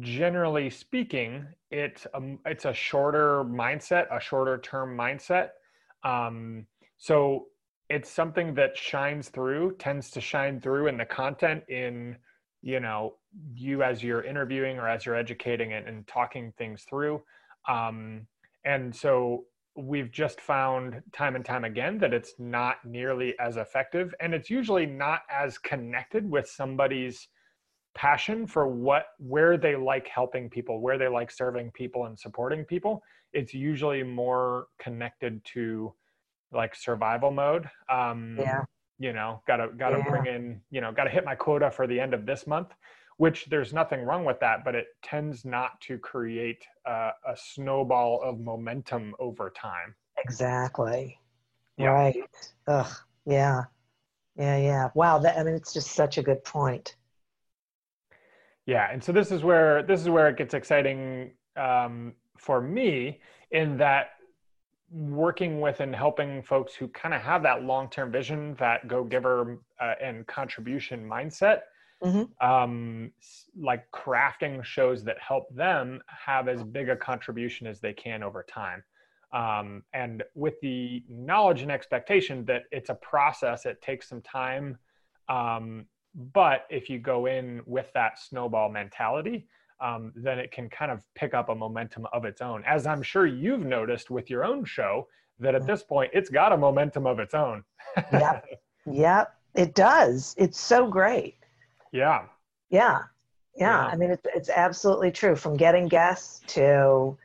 [0.00, 5.50] generally speaking, it's a, it's a shorter mindset, a shorter term mindset.
[6.02, 7.46] Um, so
[7.88, 12.16] it's something that shines through tends to shine through in the content in
[12.60, 13.14] you know
[13.54, 17.22] you as you're interviewing or as you're educating and, and talking things through.
[17.68, 18.26] Um,
[18.64, 19.44] and so
[19.76, 24.50] we've just found time and time again that it's not nearly as effective and it's
[24.50, 27.28] usually not as connected with somebody's
[27.94, 32.64] passion for what where they like helping people where they like serving people and supporting
[32.64, 33.02] people.
[33.32, 35.92] It's usually more connected to
[36.52, 37.68] like survival mode.
[37.88, 38.62] Um, yeah.
[38.98, 40.10] You know, gotta gotta yeah.
[40.10, 40.60] bring in.
[40.70, 42.68] You know, gotta hit my quota for the end of this month.
[43.16, 48.38] Which there's nothing wrong with that, but it tends not to create a snowball of
[48.38, 49.94] momentum over time.
[50.24, 51.18] Exactly.
[51.76, 51.88] Yeah.
[51.88, 52.16] Right.
[52.68, 52.92] Ugh.
[53.26, 53.62] Yeah.
[54.36, 54.56] Yeah.
[54.56, 54.88] Yeah.
[54.94, 55.18] Wow.
[55.18, 56.94] That I mean, it's just such a good point.
[58.68, 63.18] Yeah, and so this is where this is where it gets exciting um, for me
[63.50, 64.10] in that
[64.90, 69.94] working with and helping folks who kind of have that long-term vision, that go-giver uh,
[70.00, 71.60] and contribution mindset,
[72.02, 72.30] Mhm.
[72.40, 73.12] um,
[73.58, 78.42] like crafting shows that help them have as big a contribution as they can over
[78.42, 78.82] time.
[79.32, 84.78] Um, and with the knowledge and expectation that it's a process, it takes some time.
[85.28, 89.46] Um, but if you go in with that snowball mentality,
[89.80, 92.62] um, then it can kind of pick up a momentum of its own.
[92.66, 95.06] As I'm sure you've noticed with your own show,
[95.40, 97.64] that at this point it's got a momentum of its own.
[98.12, 98.44] Yep.
[98.90, 99.34] Yep.
[99.54, 100.34] It does.
[100.38, 101.36] It's so great.
[101.92, 102.22] yeah.
[102.70, 103.02] Yeah.
[103.54, 103.66] Yeah.
[103.66, 103.86] Yeah.
[103.86, 107.18] I mean, it's, it's absolutely true from getting guests to,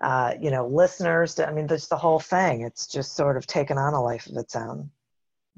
[0.00, 2.62] uh, you know, listeners to, I mean, there's the whole thing.
[2.62, 4.90] It's just sort of taken on a life of its own.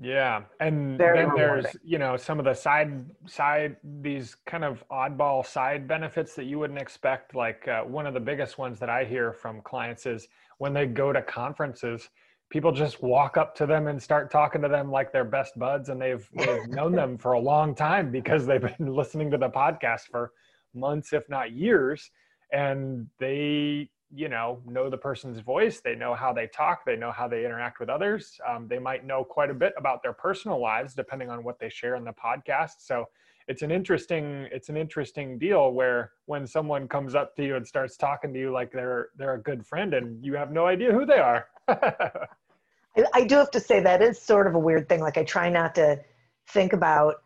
[0.03, 1.81] Yeah, and Very then there's rewarding.
[1.85, 6.59] you know some of the side side these kind of oddball side benefits that you
[6.59, 7.35] wouldn't expect.
[7.35, 10.27] Like uh, one of the biggest ones that I hear from clients is
[10.57, 12.09] when they go to conferences,
[12.49, 15.91] people just walk up to them and start talking to them like they're best buds,
[15.91, 19.51] and they've they've known them for a long time because they've been listening to the
[19.51, 20.33] podcast for
[20.75, 22.11] months, if not years,
[22.53, 27.13] and they you know know the person's voice they know how they talk they know
[27.13, 28.41] how they interact with others.
[28.49, 31.69] Um, they might know quite a bit about their personal lives depending on what they
[31.69, 32.79] share in the podcast.
[32.79, 33.07] So
[33.49, 37.67] it's an interesting it's an interesting deal where when someone comes up to you and
[37.67, 40.93] starts talking to you like they're they're a good friend and you have no idea
[40.93, 41.47] who they are.
[41.69, 45.01] I, I do have to say that is sort of a weird thing.
[45.01, 46.01] Like I try not to
[46.49, 47.23] think about,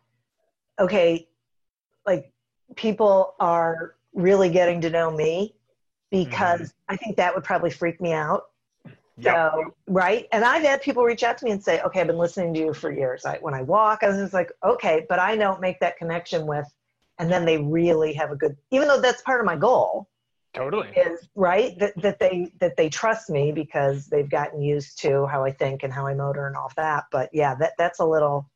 [0.79, 1.27] okay,
[2.05, 2.31] like
[2.75, 5.55] people are really getting to know me
[6.11, 6.93] because mm-hmm.
[6.93, 8.43] I think that would probably freak me out.
[9.17, 9.33] Yep.
[9.33, 10.27] So, right.
[10.31, 12.59] And I've had people reach out to me and say, okay, I've been listening to
[12.59, 13.25] you for years.
[13.25, 16.45] I, when I walk, I was just like, okay, but I don't make that connection
[16.45, 16.67] with,
[17.17, 20.09] and then they really have a good, even though that's part of my goal
[20.55, 25.25] totally is right that, that they that they trust me because they've gotten used to
[25.27, 27.05] how I think and how I motor and all that.
[27.11, 28.49] But yeah, that that's a little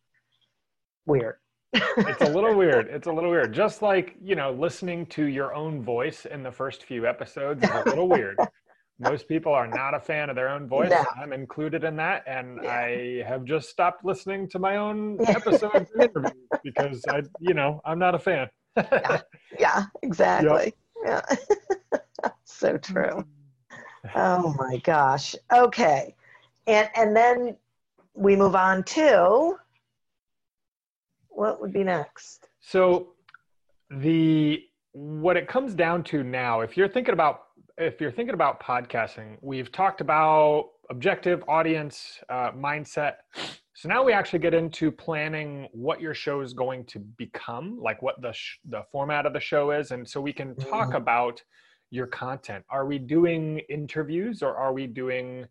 [1.06, 1.36] weird.
[1.74, 2.88] It's a little weird.
[2.88, 3.54] It's a little weird.
[3.54, 7.70] Just like, you know, listening to your own voice in the first few episodes is
[7.70, 8.38] a little weird.
[9.02, 10.90] Most people are not a fan of their own voice.
[10.90, 11.06] No.
[11.22, 12.24] I'm included in that.
[12.28, 12.70] And Yeah.
[12.72, 17.82] I have just stopped listening to my own episodes and interviews because I, you know,
[17.86, 18.50] I'm not a fan.
[19.58, 20.74] Yeah, exactly.
[21.06, 21.22] Yeah.
[22.44, 23.26] so true.
[24.16, 25.34] Oh my gosh.
[25.54, 26.14] Okay.
[26.68, 27.56] And and then
[28.16, 29.56] we move on to
[31.40, 32.50] what would be next?
[32.60, 33.14] So
[33.90, 34.62] the
[34.92, 37.44] what it comes down to now, if you're thinking about
[37.78, 43.14] if you're thinking about podcasting, we've talked about objective, audience, uh, mindset.
[43.74, 48.02] So now we actually get into planning what your show is going to become, like
[48.02, 50.98] what the sh- the format of the show is, and so we can talk Mhm.
[50.98, 51.42] about
[51.90, 52.66] your content.
[52.70, 55.48] Are we doing interviews or are we doing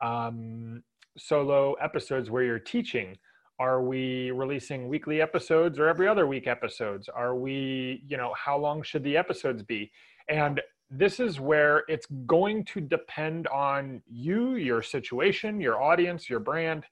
[0.00, 0.82] um,
[1.18, 3.16] solo episodes where you're teaching?
[3.58, 7.08] Are we releasing weekly episodes or every other week episodes?
[7.08, 9.92] Are we, you know, how long should the episodes be?
[10.28, 16.40] And this is where it's going to depend on you, your situation, your audience, your
[16.40, 16.84] brand,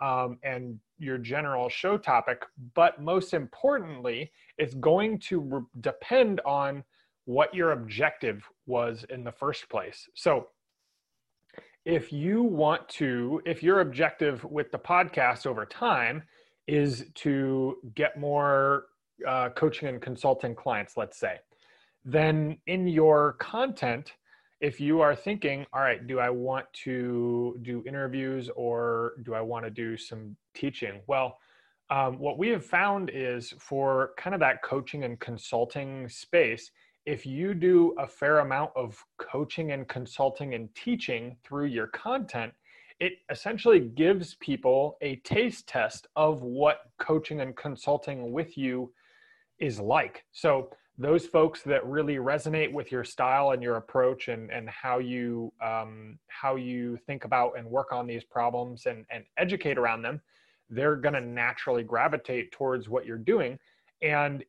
[0.00, 2.42] um, and your general show topic.
[2.74, 6.84] But most importantly, it's going to re- depend on
[7.24, 10.08] what your objective was in the first place.
[10.14, 10.48] So,
[11.84, 16.22] if you want to, if your objective with the podcast over time
[16.66, 18.86] is to get more
[19.26, 21.38] uh, coaching and consulting clients, let's say,
[22.04, 24.12] then in your content,
[24.60, 29.40] if you are thinking, all right, do I want to do interviews or do I
[29.40, 31.00] want to do some teaching?
[31.06, 31.38] Well,
[31.90, 36.70] um, what we have found is for kind of that coaching and consulting space,
[37.08, 42.52] if you do a fair amount of coaching and consulting and teaching through your content,
[43.00, 48.92] it essentially gives people a taste test of what coaching and consulting with you
[49.58, 50.22] is like.
[50.32, 54.98] So those folks that really resonate with your style and your approach and, and how
[54.98, 60.02] you um, how you think about and work on these problems and, and educate around
[60.02, 60.20] them,
[60.68, 63.58] they're going to naturally gravitate towards what you're doing.
[64.02, 64.44] And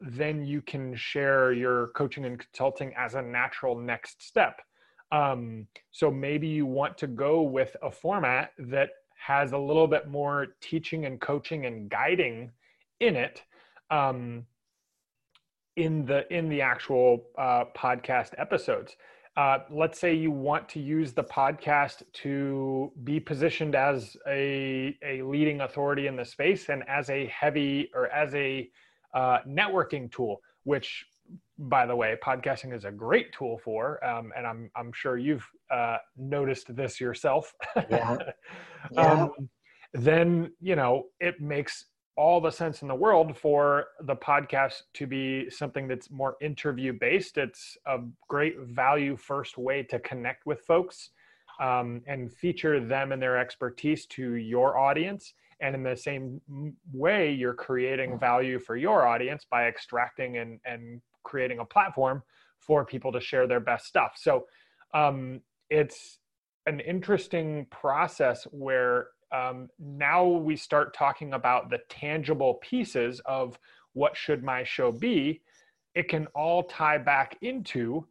[0.00, 4.60] then you can share your coaching and consulting as a natural next step.
[5.12, 10.08] Um, so maybe you want to go with a format that has a little bit
[10.08, 12.50] more teaching and coaching and guiding
[13.00, 13.42] in it
[13.90, 14.44] um,
[15.76, 18.96] in the in the actual uh, podcast episodes.
[19.36, 25.22] Uh, let's say you want to use the podcast to be positioned as a, a
[25.22, 28.70] leading authority in the space and as a heavy or as a
[29.14, 31.06] uh, networking tool, which
[31.56, 35.48] by the way, podcasting is a great tool for, um, and I'm I'm sure you've
[35.70, 37.54] uh, noticed this yourself.
[37.88, 38.16] Yeah.
[38.92, 39.00] yeah.
[39.00, 39.30] um,
[39.92, 41.86] then you know it makes
[42.16, 46.92] all the sense in the world for the podcast to be something that's more interview
[46.92, 47.38] based.
[47.38, 47.98] It's a
[48.28, 51.10] great value first way to connect with folks
[51.60, 55.34] um, and feature them and their expertise to your audience.
[55.64, 56.42] And in the same
[56.92, 62.22] way, you're creating value for your audience by extracting and, and creating a platform
[62.60, 64.12] for people to share their best stuff.
[64.16, 64.44] So
[64.92, 65.40] um,
[65.70, 66.18] it's
[66.66, 73.58] an interesting process where um, now we start talking about the tangible pieces of
[73.94, 75.40] what should my show be
[75.94, 78.06] it can all tie back into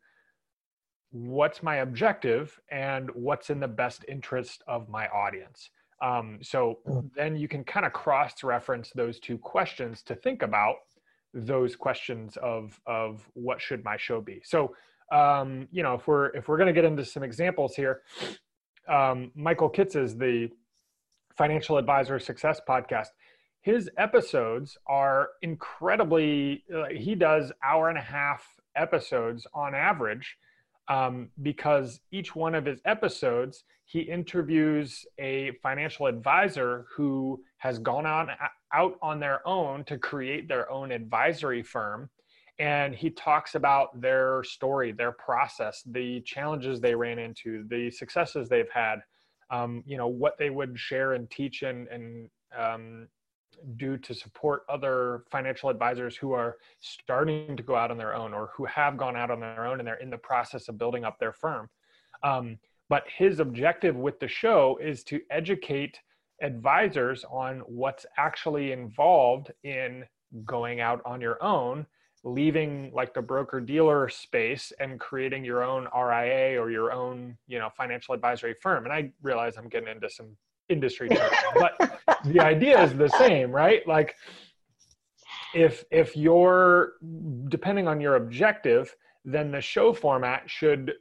[1.11, 5.69] what's my objective and what's in the best interest of my audience
[6.03, 7.09] um, so mm.
[7.15, 10.75] then you can kind of cross reference those two questions to think about
[11.33, 14.75] those questions of of what should my show be so
[15.11, 18.01] um, you know if we're if we're going to get into some examples here
[18.87, 20.49] um, michael kitces is the
[21.35, 23.07] financial advisor success podcast
[23.61, 28.45] his episodes are incredibly uh, he does hour and a half
[28.75, 30.37] episodes on average
[30.87, 38.05] um, because each one of his episodes he interviews a financial advisor who has gone
[38.05, 38.29] on
[38.73, 42.09] out on their own to create their own advisory firm.
[42.59, 48.47] And he talks about their story their process the challenges they ran into the successes
[48.47, 48.99] they've had
[49.49, 53.07] um, you know what they would share and teach and, and um,
[53.77, 58.33] do to support other financial advisors who are starting to go out on their own
[58.33, 61.03] or who have gone out on their own and they're in the process of building
[61.03, 61.69] up their firm
[62.23, 62.57] um,
[62.89, 65.99] but his objective with the show is to educate
[66.41, 70.03] advisors on what's actually involved in
[70.45, 71.85] going out on your own
[72.23, 77.59] leaving like the broker dealer space and creating your own RIA or your own, you
[77.59, 78.85] know, financial advisory firm.
[78.85, 80.37] And I realize I'm getting into some
[80.73, 81.73] industry terms, but
[82.25, 83.87] the idea is the same, right?
[83.87, 84.15] Like
[85.53, 86.93] if if you're
[87.47, 90.93] depending on your objective, then the show format should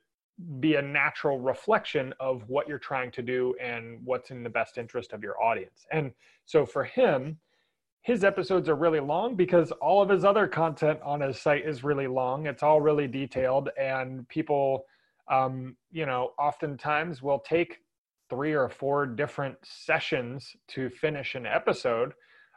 [0.61, 4.79] be a natural reflection of what you're trying to do and what's in the best
[4.79, 5.87] interest of your audience.
[5.91, 6.13] And
[6.47, 7.39] so for him,
[8.03, 11.85] his episodes are really long because all of his other content on his site is
[11.85, 12.47] really long.
[12.47, 14.87] It's all really detailed, and people,
[15.31, 17.82] um, you know, oftentimes will take
[18.33, 22.15] three or four different sessions to finish an episode.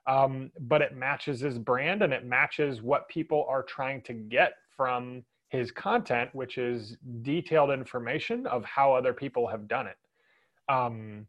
[0.08, 4.54] Um, but it matches his brand and it matches what people are trying to get
[4.78, 9.98] from his content, which is detailed information of how other people have done it.
[10.70, 11.28] Um,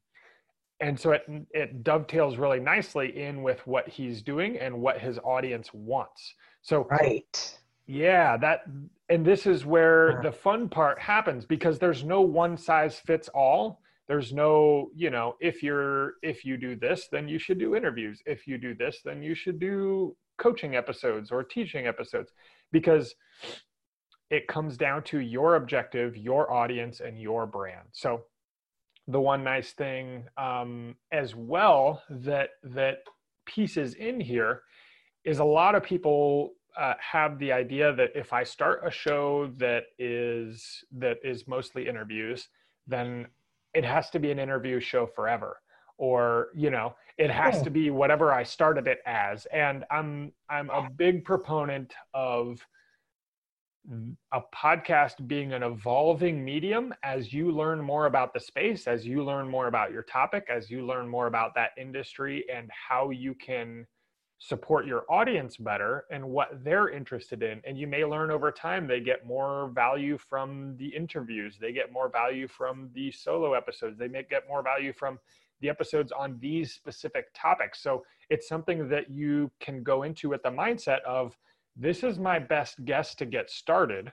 [0.80, 5.18] and so it it dovetails really nicely in with what he's doing and what his
[5.20, 8.60] audience wants so right yeah that
[9.08, 13.80] and this is where the fun part happens because there's no one size fits all
[14.08, 18.22] there's no you know if you're if you do this then you should do interviews.
[18.26, 22.32] If you do this then you should do coaching episodes or teaching episodes
[22.72, 23.14] because
[24.30, 27.88] it comes down to your objective your audience and your brand.
[27.92, 28.22] So
[29.08, 32.98] the one nice thing um, as well that that
[33.46, 34.62] pieces in here
[35.24, 39.50] is a lot of people uh, have the idea that if I start a show
[39.56, 42.48] that is that is mostly interviews,
[42.86, 43.26] then
[43.76, 45.60] it has to be an interview show forever,
[45.98, 49.46] or you know, it has to be whatever I started it as.
[49.52, 52.58] And I'm I'm a big proponent of
[54.32, 59.22] a podcast being an evolving medium as you learn more about the space, as you
[59.22, 63.34] learn more about your topic, as you learn more about that industry and how you
[63.34, 63.86] can
[64.38, 67.60] support your audience better and what they're interested in.
[67.64, 71.92] And you may learn over time they get more value from the interviews, they get
[71.92, 75.18] more value from the solo episodes, they may get more value from
[75.60, 77.82] the episodes on these specific topics.
[77.82, 81.36] So it's something that you can go into with the mindset of,
[81.74, 84.12] this is my best guess to get started.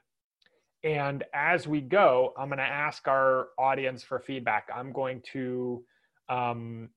[0.84, 4.68] And as we go, I'm going to ask our audience for feedback.
[4.74, 5.84] I'm going to
[6.30, 6.90] um,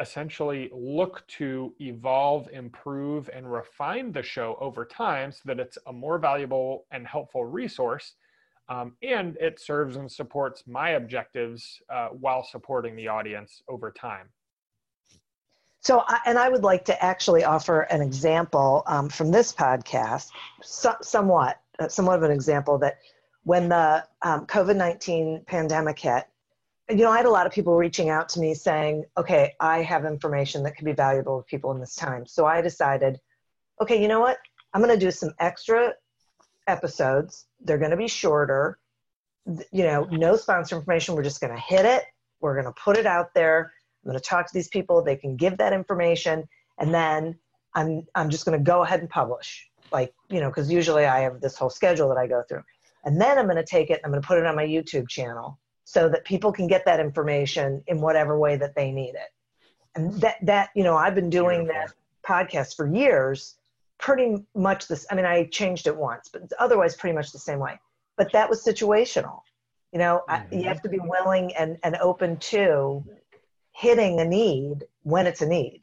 [0.00, 5.92] essentially look to evolve, improve, and refine the show over time so that it's a
[5.92, 8.14] more valuable and helpful resource.
[8.68, 14.28] Um, and it serves and supports my objectives uh, while supporting the audience over time.
[15.80, 20.28] So, and I would like to actually offer an example um, from this podcast,
[20.62, 22.98] so, somewhat, uh, somewhat of an example that
[23.44, 26.26] when the um, COVID 19 pandemic hit,
[26.90, 29.82] you know, I had a lot of people reaching out to me saying, okay, I
[29.82, 32.26] have information that could be valuable to people in this time.
[32.26, 33.20] So I decided,
[33.80, 34.38] okay, you know what?
[34.72, 35.94] I'm going to do some extra
[36.66, 37.46] episodes.
[37.60, 38.78] They're going to be shorter.
[39.72, 41.14] You know, no sponsor information.
[41.14, 42.04] We're just going to hit it.
[42.40, 43.72] We're going to put it out there.
[44.04, 45.02] I'm going to talk to these people.
[45.02, 47.38] They can give that information, and then
[47.74, 49.68] I'm I'm just going to go ahead and publish.
[49.92, 52.62] Like you know, because usually I have this whole schedule that I go through,
[53.04, 53.94] and then I'm going to take it.
[53.94, 55.58] and I'm going to put it on my YouTube channel
[55.92, 59.32] so that people can get that information in whatever way that they need it.
[59.96, 61.92] And that that you know, I've been doing that
[62.24, 63.56] podcast for years,
[63.98, 65.04] pretty much this.
[65.10, 67.76] I mean, I changed it once, but otherwise, pretty much the same way.
[68.16, 69.40] But that was situational.
[69.90, 70.60] You know, I, mm-hmm.
[70.60, 73.04] you have to be willing and and open to
[73.72, 75.80] hitting a need when it's a need.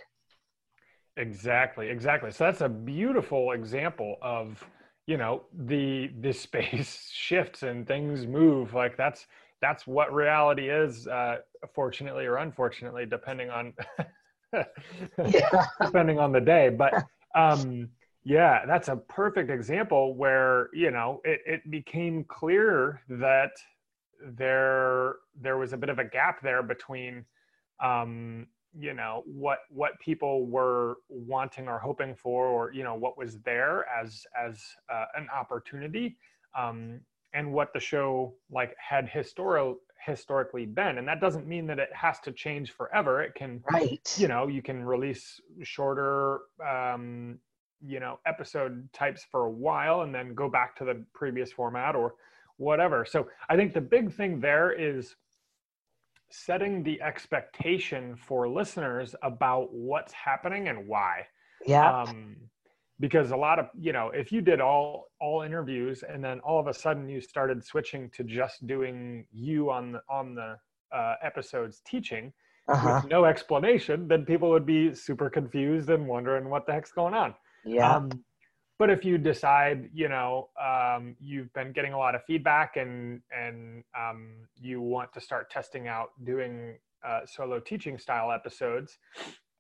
[1.18, 2.32] Exactly, exactly.
[2.32, 4.66] So that's a beautiful example of,
[5.06, 8.74] you know, the the space shifts and things move.
[8.74, 9.28] Like that's
[9.62, 11.38] that's what reality is, uh,
[11.74, 13.74] fortunately or unfortunately, depending on
[15.82, 16.70] depending on the day.
[16.70, 17.06] But
[17.36, 17.90] um,
[18.24, 23.52] yeah, that's a perfect example where you know it, it became clear that
[24.22, 27.26] there there was a bit of a gap there between
[27.84, 28.48] um,
[28.78, 33.40] you know what what people were wanting or hoping for or you know what was
[33.40, 36.18] there as as uh, an opportunity
[36.58, 37.00] um,
[37.34, 41.90] and what the show like had historical historically been and that doesn't mean that it
[41.94, 44.16] has to change forever it can Right.
[44.18, 47.38] you know you can release shorter um,
[47.86, 51.94] you know episode types for a while and then go back to the previous format
[51.96, 52.16] or
[52.58, 55.16] whatever so i think the big thing there is
[56.30, 61.26] setting the expectation for listeners about what's happening and why
[61.66, 62.02] Yeah.
[62.04, 62.36] um,
[63.00, 66.60] because a lot of you know if you did all all interviews and then all
[66.60, 70.56] of a sudden you started switching to just doing you on the on the
[70.96, 72.32] uh, episodes teaching
[72.68, 73.02] uh-huh.
[73.02, 77.14] with no explanation then people would be super confused and wondering what the heck's going
[77.14, 77.34] on
[77.66, 77.96] Yeah.
[77.96, 78.10] um,
[78.80, 83.22] but if you decide, you know, um, you've been getting a lot of feedback and
[83.36, 89.00] and um, you want to start testing out doing uh, solo teaching style episodes,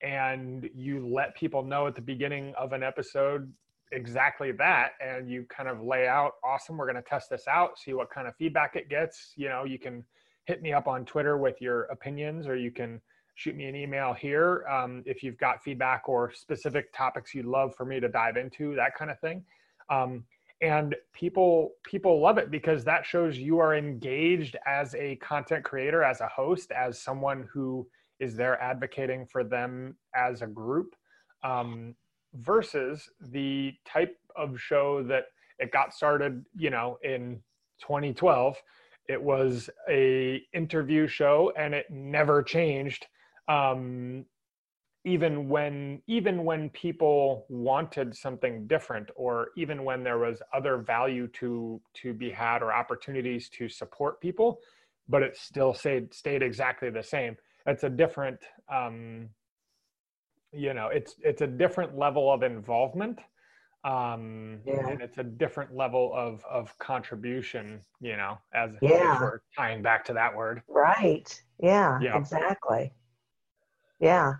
[0.02, 3.52] and you let people know at the beginning of an episode
[3.92, 7.80] exactly that, and you kind of lay out, awesome, we're going to test this out,
[7.80, 9.34] see what kind of feedback it gets.
[9.36, 10.04] You know, you can
[10.46, 13.02] hit me up on Twitter with your opinions, or you can
[13.38, 17.74] shoot me an email here um, if you've got feedback or specific topics you'd love
[17.76, 19.44] for me to dive into that kind of thing
[19.92, 20.24] um,
[20.62, 26.04] and people people love it because that shows you are engaged as a content creator
[26.04, 27.88] as a host as someone who
[28.20, 30.96] is there advocating for them as a group
[31.44, 31.96] um,
[32.36, 35.26] versus the type of show that
[35.60, 37.42] it got started you know in
[37.82, 38.56] 2012
[39.08, 43.08] it was a interview show and it never changed
[43.48, 44.26] um,
[45.06, 51.28] even when even when people wanted something different or even when there was other value
[51.28, 54.60] to to be had or opportunities to support people
[55.08, 57.38] but it still stayed stayed exactly the same
[57.68, 58.40] it's a different
[58.74, 59.30] um,
[60.52, 63.20] you know it's it's a different level of involvement
[63.84, 64.88] um Yeah.
[64.90, 69.20] and it's a different level of of contribution you know as Yeah.
[69.22, 71.30] we're tying back to that word right.
[71.60, 72.00] Yeah.
[72.02, 72.18] Yeah.
[72.18, 72.94] Exactly.
[74.00, 74.36] Yeah.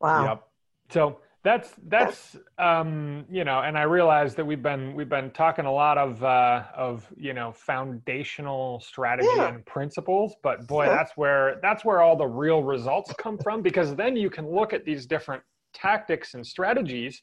[0.00, 0.24] Wow.
[0.24, 0.42] Yep.
[0.90, 5.64] So that's that's um, you know, and I realize that we've been we've been talking
[5.64, 9.48] a lot of uh, of you know foundational strategy Yeah.
[9.48, 10.94] and principles, but boy, Sure.
[10.94, 14.72] that's where that's where all the real results come from because then you can look
[14.72, 15.42] at these different
[15.74, 17.22] tactics and strategies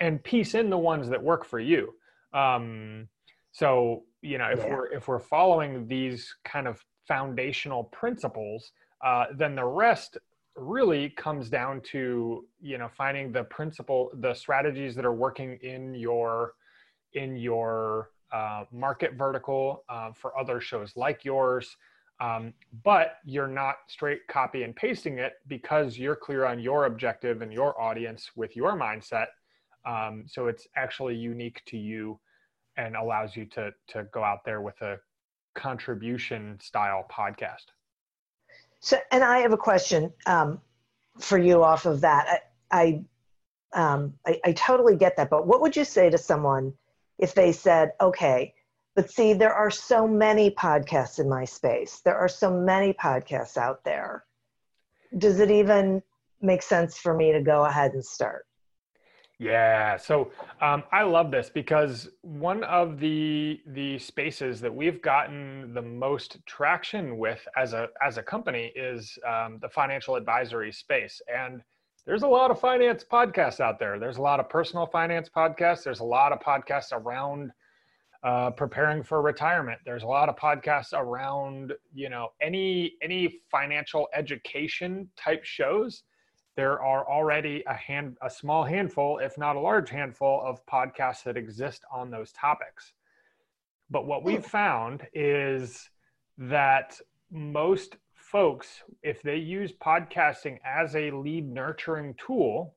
[0.00, 1.94] and piece in the ones that work for you.
[2.34, 3.08] Um,
[3.52, 4.74] so you know, if Yeah.
[4.74, 8.72] we're if we're following these kind of foundational principles,
[9.02, 10.18] uh, then the rest
[10.58, 15.94] really comes down to you know finding the principle the strategies that are working in
[15.94, 16.54] your
[17.14, 21.76] in your uh, market vertical uh, for other shows like yours.
[22.20, 22.52] Um,
[22.82, 27.52] but you're not straight copy and pasting it because you're clear on your objective and
[27.52, 29.26] your audience with your mindset.
[29.86, 32.18] Um, so it's actually unique to you
[32.76, 34.98] and allows you to to go out there with a
[35.54, 37.66] contribution style podcast
[38.80, 40.60] So, and I have a question um,
[41.18, 42.42] for you off of that.
[42.70, 43.04] I,
[43.72, 46.72] I, um, I, I totally get that, but what would you say to someone
[47.18, 48.54] if they said, "Okay,
[48.94, 52.00] but see, there are so many podcasts in my space.
[52.00, 54.24] There are so many podcasts out there.
[55.16, 56.02] Does it even
[56.40, 58.47] make sense for me to go ahead and start?"
[59.40, 65.72] Yeah, so um, I love this because one of the the spaces that we've gotten
[65.74, 71.22] the most traction with as a as a company is um, the financial advisory space,
[71.32, 71.62] and
[72.04, 74.00] there's a lot of finance podcasts out there.
[74.00, 75.84] There's a lot of personal finance podcasts.
[75.84, 77.52] There's a lot of podcasts around
[78.24, 79.78] uh, preparing for retirement.
[79.84, 86.02] There's a lot of podcasts around, you know, any any financial education type shows.
[86.58, 91.22] There are already a hand, a small handful, if not a large handful, of podcasts
[91.22, 92.94] that exist on those topics.
[93.90, 94.48] But what we've oh.
[94.48, 95.88] found is
[96.36, 96.98] that
[97.30, 102.74] most folks, if they use podcasting as a lead nurturing tool,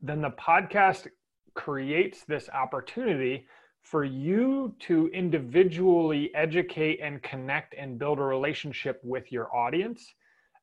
[0.00, 1.08] then the podcast
[1.54, 3.48] creates this opportunity
[3.82, 10.14] for you to individually educate and connect and build a relationship with your audience.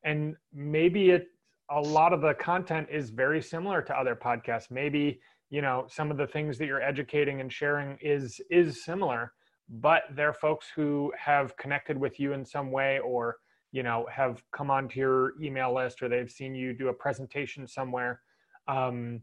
[0.04, 1.28] And maybe it
[1.70, 4.70] a lot of the content is very similar to other podcasts.
[4.70, 9.32] Maybe, you know, some of the things that you're educating and sharing is is similar,
[9.68, 13.36] but they're folks who have connected with you in some way or,
[13.72, 17.66] you know, have come onto your email list or they've seen you do a presentation
[17.66, 18.20] somewhere.
[18.68, 19.22] Um,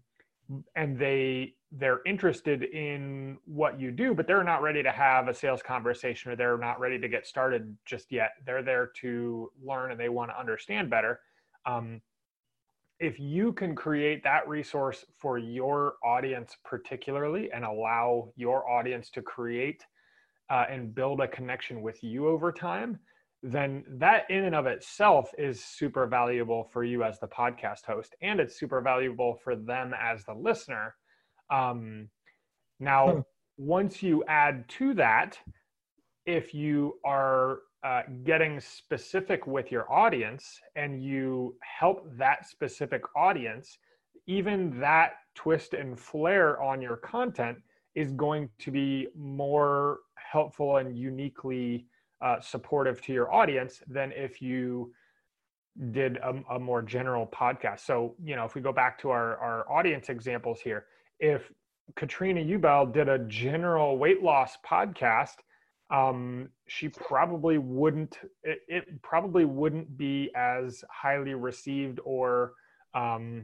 [0.75, 5.33] and they they're interested in what you do but they're not ready to have a
[5.33, 9.91] sales conversation or they're not ready to get started just yet they're there to learn
[9.91, 11.21] and they want to understand better
[11.65, 12.01] um,
[13.03, 19.21] if you can create that resource for your audience particularly and allow your audience to
[19.21, 19.85] create
[20.49, 22.97] uh, and build a connection with you over time
[23.45, 28.15] then that in and of itself is super valuable for you as the podcast host
[28.21, 30.95] and it's super valuable for them as the listener
[31.51, 32.07] um,
[32.79, 33.19] now hmm.
[33.57, 35.37] once you add to that
[36.25, 43.77] if you are uh, getting specific with your audience and you help that specific audience
[44.27, 47.57] even that twist and flair on your content
[47.95, 51.85] is going to be more helpful and uniquely
[52.21, 54.93] uh, supportive to your audience than if you
[55.91, 57.81] did a, a, more general podcast.
[57.81, 60.85] So, you know, if we go back to our, our audience examples here,
[61.19, 61.51] if
[61.95, 65.37] Katrina Ubell did a general weight loss podcast,
[65.93, 72.53] um, she probably wouldn't, it, it, probably wouldn't be as highly received or
[72.95, 73.43] um,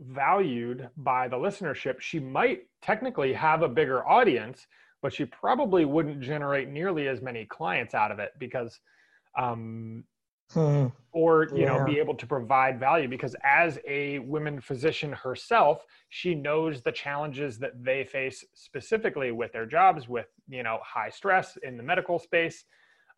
[0.00, 2.00] valued by the listenership.
[2.00, 4.66] She might technically have a bigger audience,
[5.02, 8.80] but she probably wouldn't generate nearly as many clients out of it because
[9.38, 10.04] um,
[10.52, 10.86] hmm.
[11.12, 11.78] or you yeah.
[11.78, 16.92] know be able to provide value because as a women physician herself she knows the
[16.92, 21.82] challenges that they face specifically with their jobs with you know high stress in the
[21.82, 22.64] medical space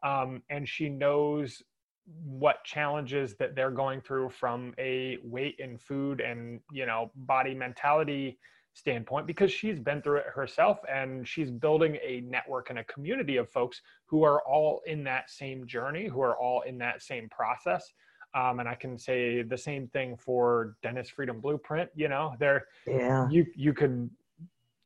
[0.03, 1.63] um, and she knows
[2.25, 7.55] what challenges that they're going through from a weight and food and you know body
[7.55, 8.39] mentality
[8.75, 13.37] standpoint because she's been through it herself and she's building a network and a community
[13.37, 17.29] of folks who are all in that same journey, who are all in that same
[17.29, 17.93] process.
[18.35, 21.91] Um, and I can say the same thing for Dentist Freedom Blueprint.
[21.97, 23.29] You know, there, yeah.
[23.29, 24.09] you you could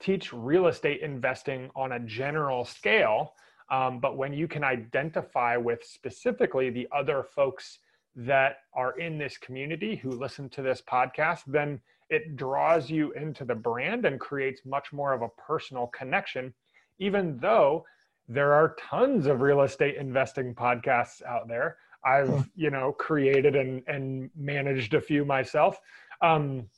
[0.00, 3.34] teach real estate investing on a general scale,
[3.70, 7.80] um, but when you can identify with specifically the other folks
[8.16, 11.80] that are in this community who listen to this podcast, then
[12.14, 16.54] it draws you into the brand and creates much more of a personal connection,
[16.98, 17.84] even though
[18.28, 21.76] there are tons of real estate investing podcasts out there.
[22.04, 25.78] I've, you know, created and, and managed a few myself.
[26.22, 26.68] Um,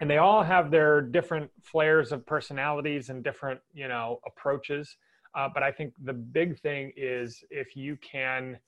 [0.00, 4.96] and they all have their different flares of personalities and different, you know, approaches.
[5.34, 8.58] Uh, but I think the big thing is if you can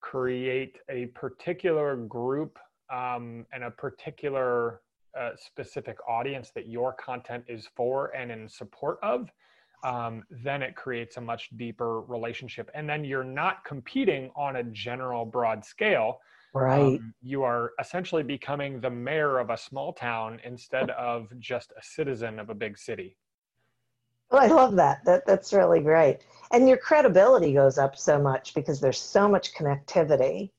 [0.00, 2.58] create a particular group
[2.92, 4.80] um, and a particular
[5.18, 9.30] uh, specific audience that your content is for and in support of,
[9.84, 12.70] um, then it creates a much deeper relationship.
[12.74, 16.20] And then you're not competing on a general broad scale.
[16.54, 16.98] Right.
[16.98, 21.82] Um, you are essentially becoming the mayor of a small town instead of just a
[21.82, 23.16] citizen of a big city.
[24.30, 25.04] Well, I love that.
[25.04, 26.20] That that's really great.
[26.52, 30.50] And your credibility goes up so much because there's so much connectivity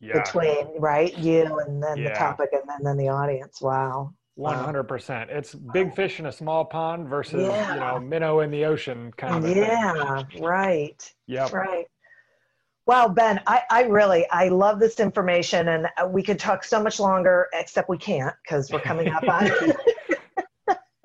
[0.00, 0.22] yeah.
[0.22, 2.10] between right you and then yeah.
[2.10, 3.60] the topic and then, then the audience.
[3.60, 4.12] Wow.
[4.34, 5.30] One hundred percent.
[5.30, 7.74] It's big fish in a small pond versus yeah.
[7.74, 9.56] you know minnow in the ocean kind of.
[9.56, 10.22] yeah.
[10.24, 10.42] Thing.
[10.42, 11.14] Right.
[11.26, 11.86] Yeah, Right.
[12.86, 16.82] Wow, Ben, I, I really I love this information, and uh, we could talk so
[16.82, 19.50] much longer, except we can't because we're coming up on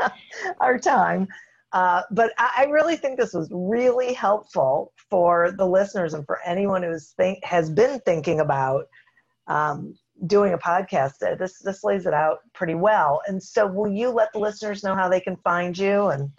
[0.62, 1.28] our time.
[1.74, 6.40] Uh, but I, I, really think this was really helpful for the listeners and for
[6.46, 8.86] anyone who's think has been thinking about
[9.48, 9.98] um,
[10.28, 11.14] doing a podcast.
[11.40, 13.22] This this lays it out pretty well.
[13.26, 16.30] And so, will you let the listeners know how they can find you and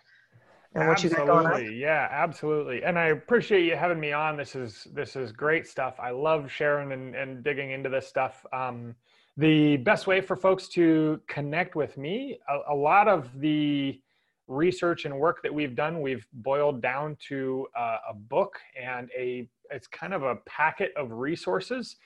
[0.74, 1.20] and what absolutely.
[1.20, 1.76] you got going on?
[1.76, 2.84] Yeah, absolutely.
[2.84, 4.36] And I appreciate you having me on.
[4.36, 5.96] This is this is great stuff.
[5.98, 8.46] I love sharing and, and digging into this stuff.
[8.52, 8.94] Um,
[9.36, 14.00] the best way for folks to connect with me, a, a lot of the
[14.46, 19.48] research and work that we've done, we've boiled down to uh, a book and a
[19.70, 21.96] it's kind of a packet of resources.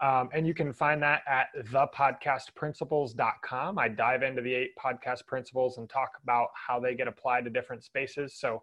[0.00, 3.78] Um, and you can find that at thepodcastprinciples.com.
[3.78, 7.50] I dive into the eight podcast principles and talk about how they get applied to
[7.50, 8.34] different spaces.
[8.34, 8.62] So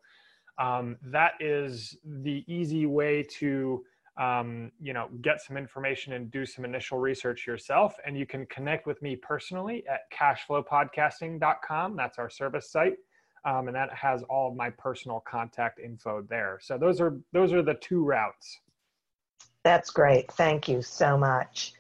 [0.57, 3.83] um, that is the easy way to
[4.17, 7.97] um, you know get some information and do some initial research yourself.
[8.05, 11.97] And you can connect with me personally at cashflowpodcasting.com.
[11.97, 12.95] That's our service site
[13.45, 16.59] um, and that has all of my personal contact info there.
[16.61, 18.59] So those are those are the two routes.
[19.63, 20.31] That's great.
[20.31, 21.73] Thank you so much.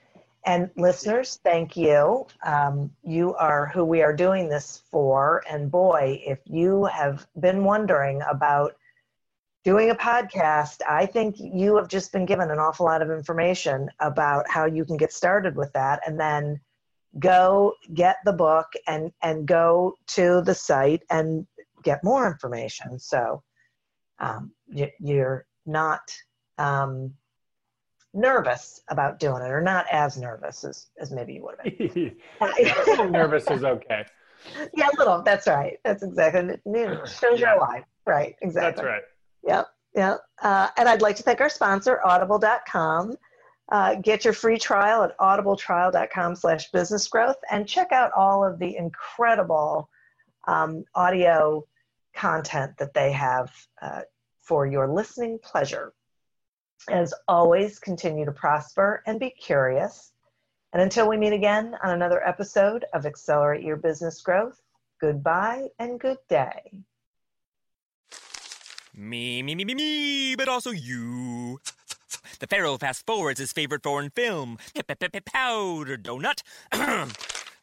[0.45, 2.27] And listeners, thank you.
[2.45, 5.43] Um, you are who we are doing this for.
[5.49, 8.75] And boy, if you have been wondering about
[9.63, 13.89] doing a podcast, I think you have just been given an awful lot of information
[13.99, 16.01] about how you can get started with that.
[16.05, 16.59] And then
[17.17, 21.47] go get the book and, and go to the site and
[21.85, 22.99] get more information.
[22.99, 23.41] So
[24.19, 26.01] um, you, are not
[26.57, 27.13] um,
[28.13, 32.15] nervous about doing it, or not as nervous as, as maybe you would have been.
[32.41, 34.05] a little nervous is okay.
[34.75, 35.23] Yeah, a little.
[35.23, 35.79] That's right.
[35.83, 36.55] That's exactly.
[36.65, 37.83] It shows you're alive.
[38.05, 38.35] Right.
[38.43, 38.83] Exactly.
[38.83, 39.01] That's right.
[39.43, 39.67] Yep.
[39.95, 40.19] Yep.
[40.43, 43.15] Uh, and I'd like to thank our sponsor, Audible.com.
[43.71, 48.59] Uh, get your free trial at audibletrial.com slash business growth and check out all of
[48.59, 49.89] the incredible
[50.47, 51.65] um, audio
[52.15, 53.51] content that they have
[53.81, 54.01] uh,
[54.41, 55.93] for your listening pleasure.
[56.89, 60.11] As always, continue to prosper and be curious.
[60.73, 64.61] And until we meet again on another episode of Accelerate Your Business Growth,
[64.99, 66.83] goodbye and good day.
[68.93, 71.59] Me, me, me, me, me, but also you.
[72.39, 74.57] The Pharaoh fast forwards his favorite foreign film,
[75.25, 76.41] Powder Donut.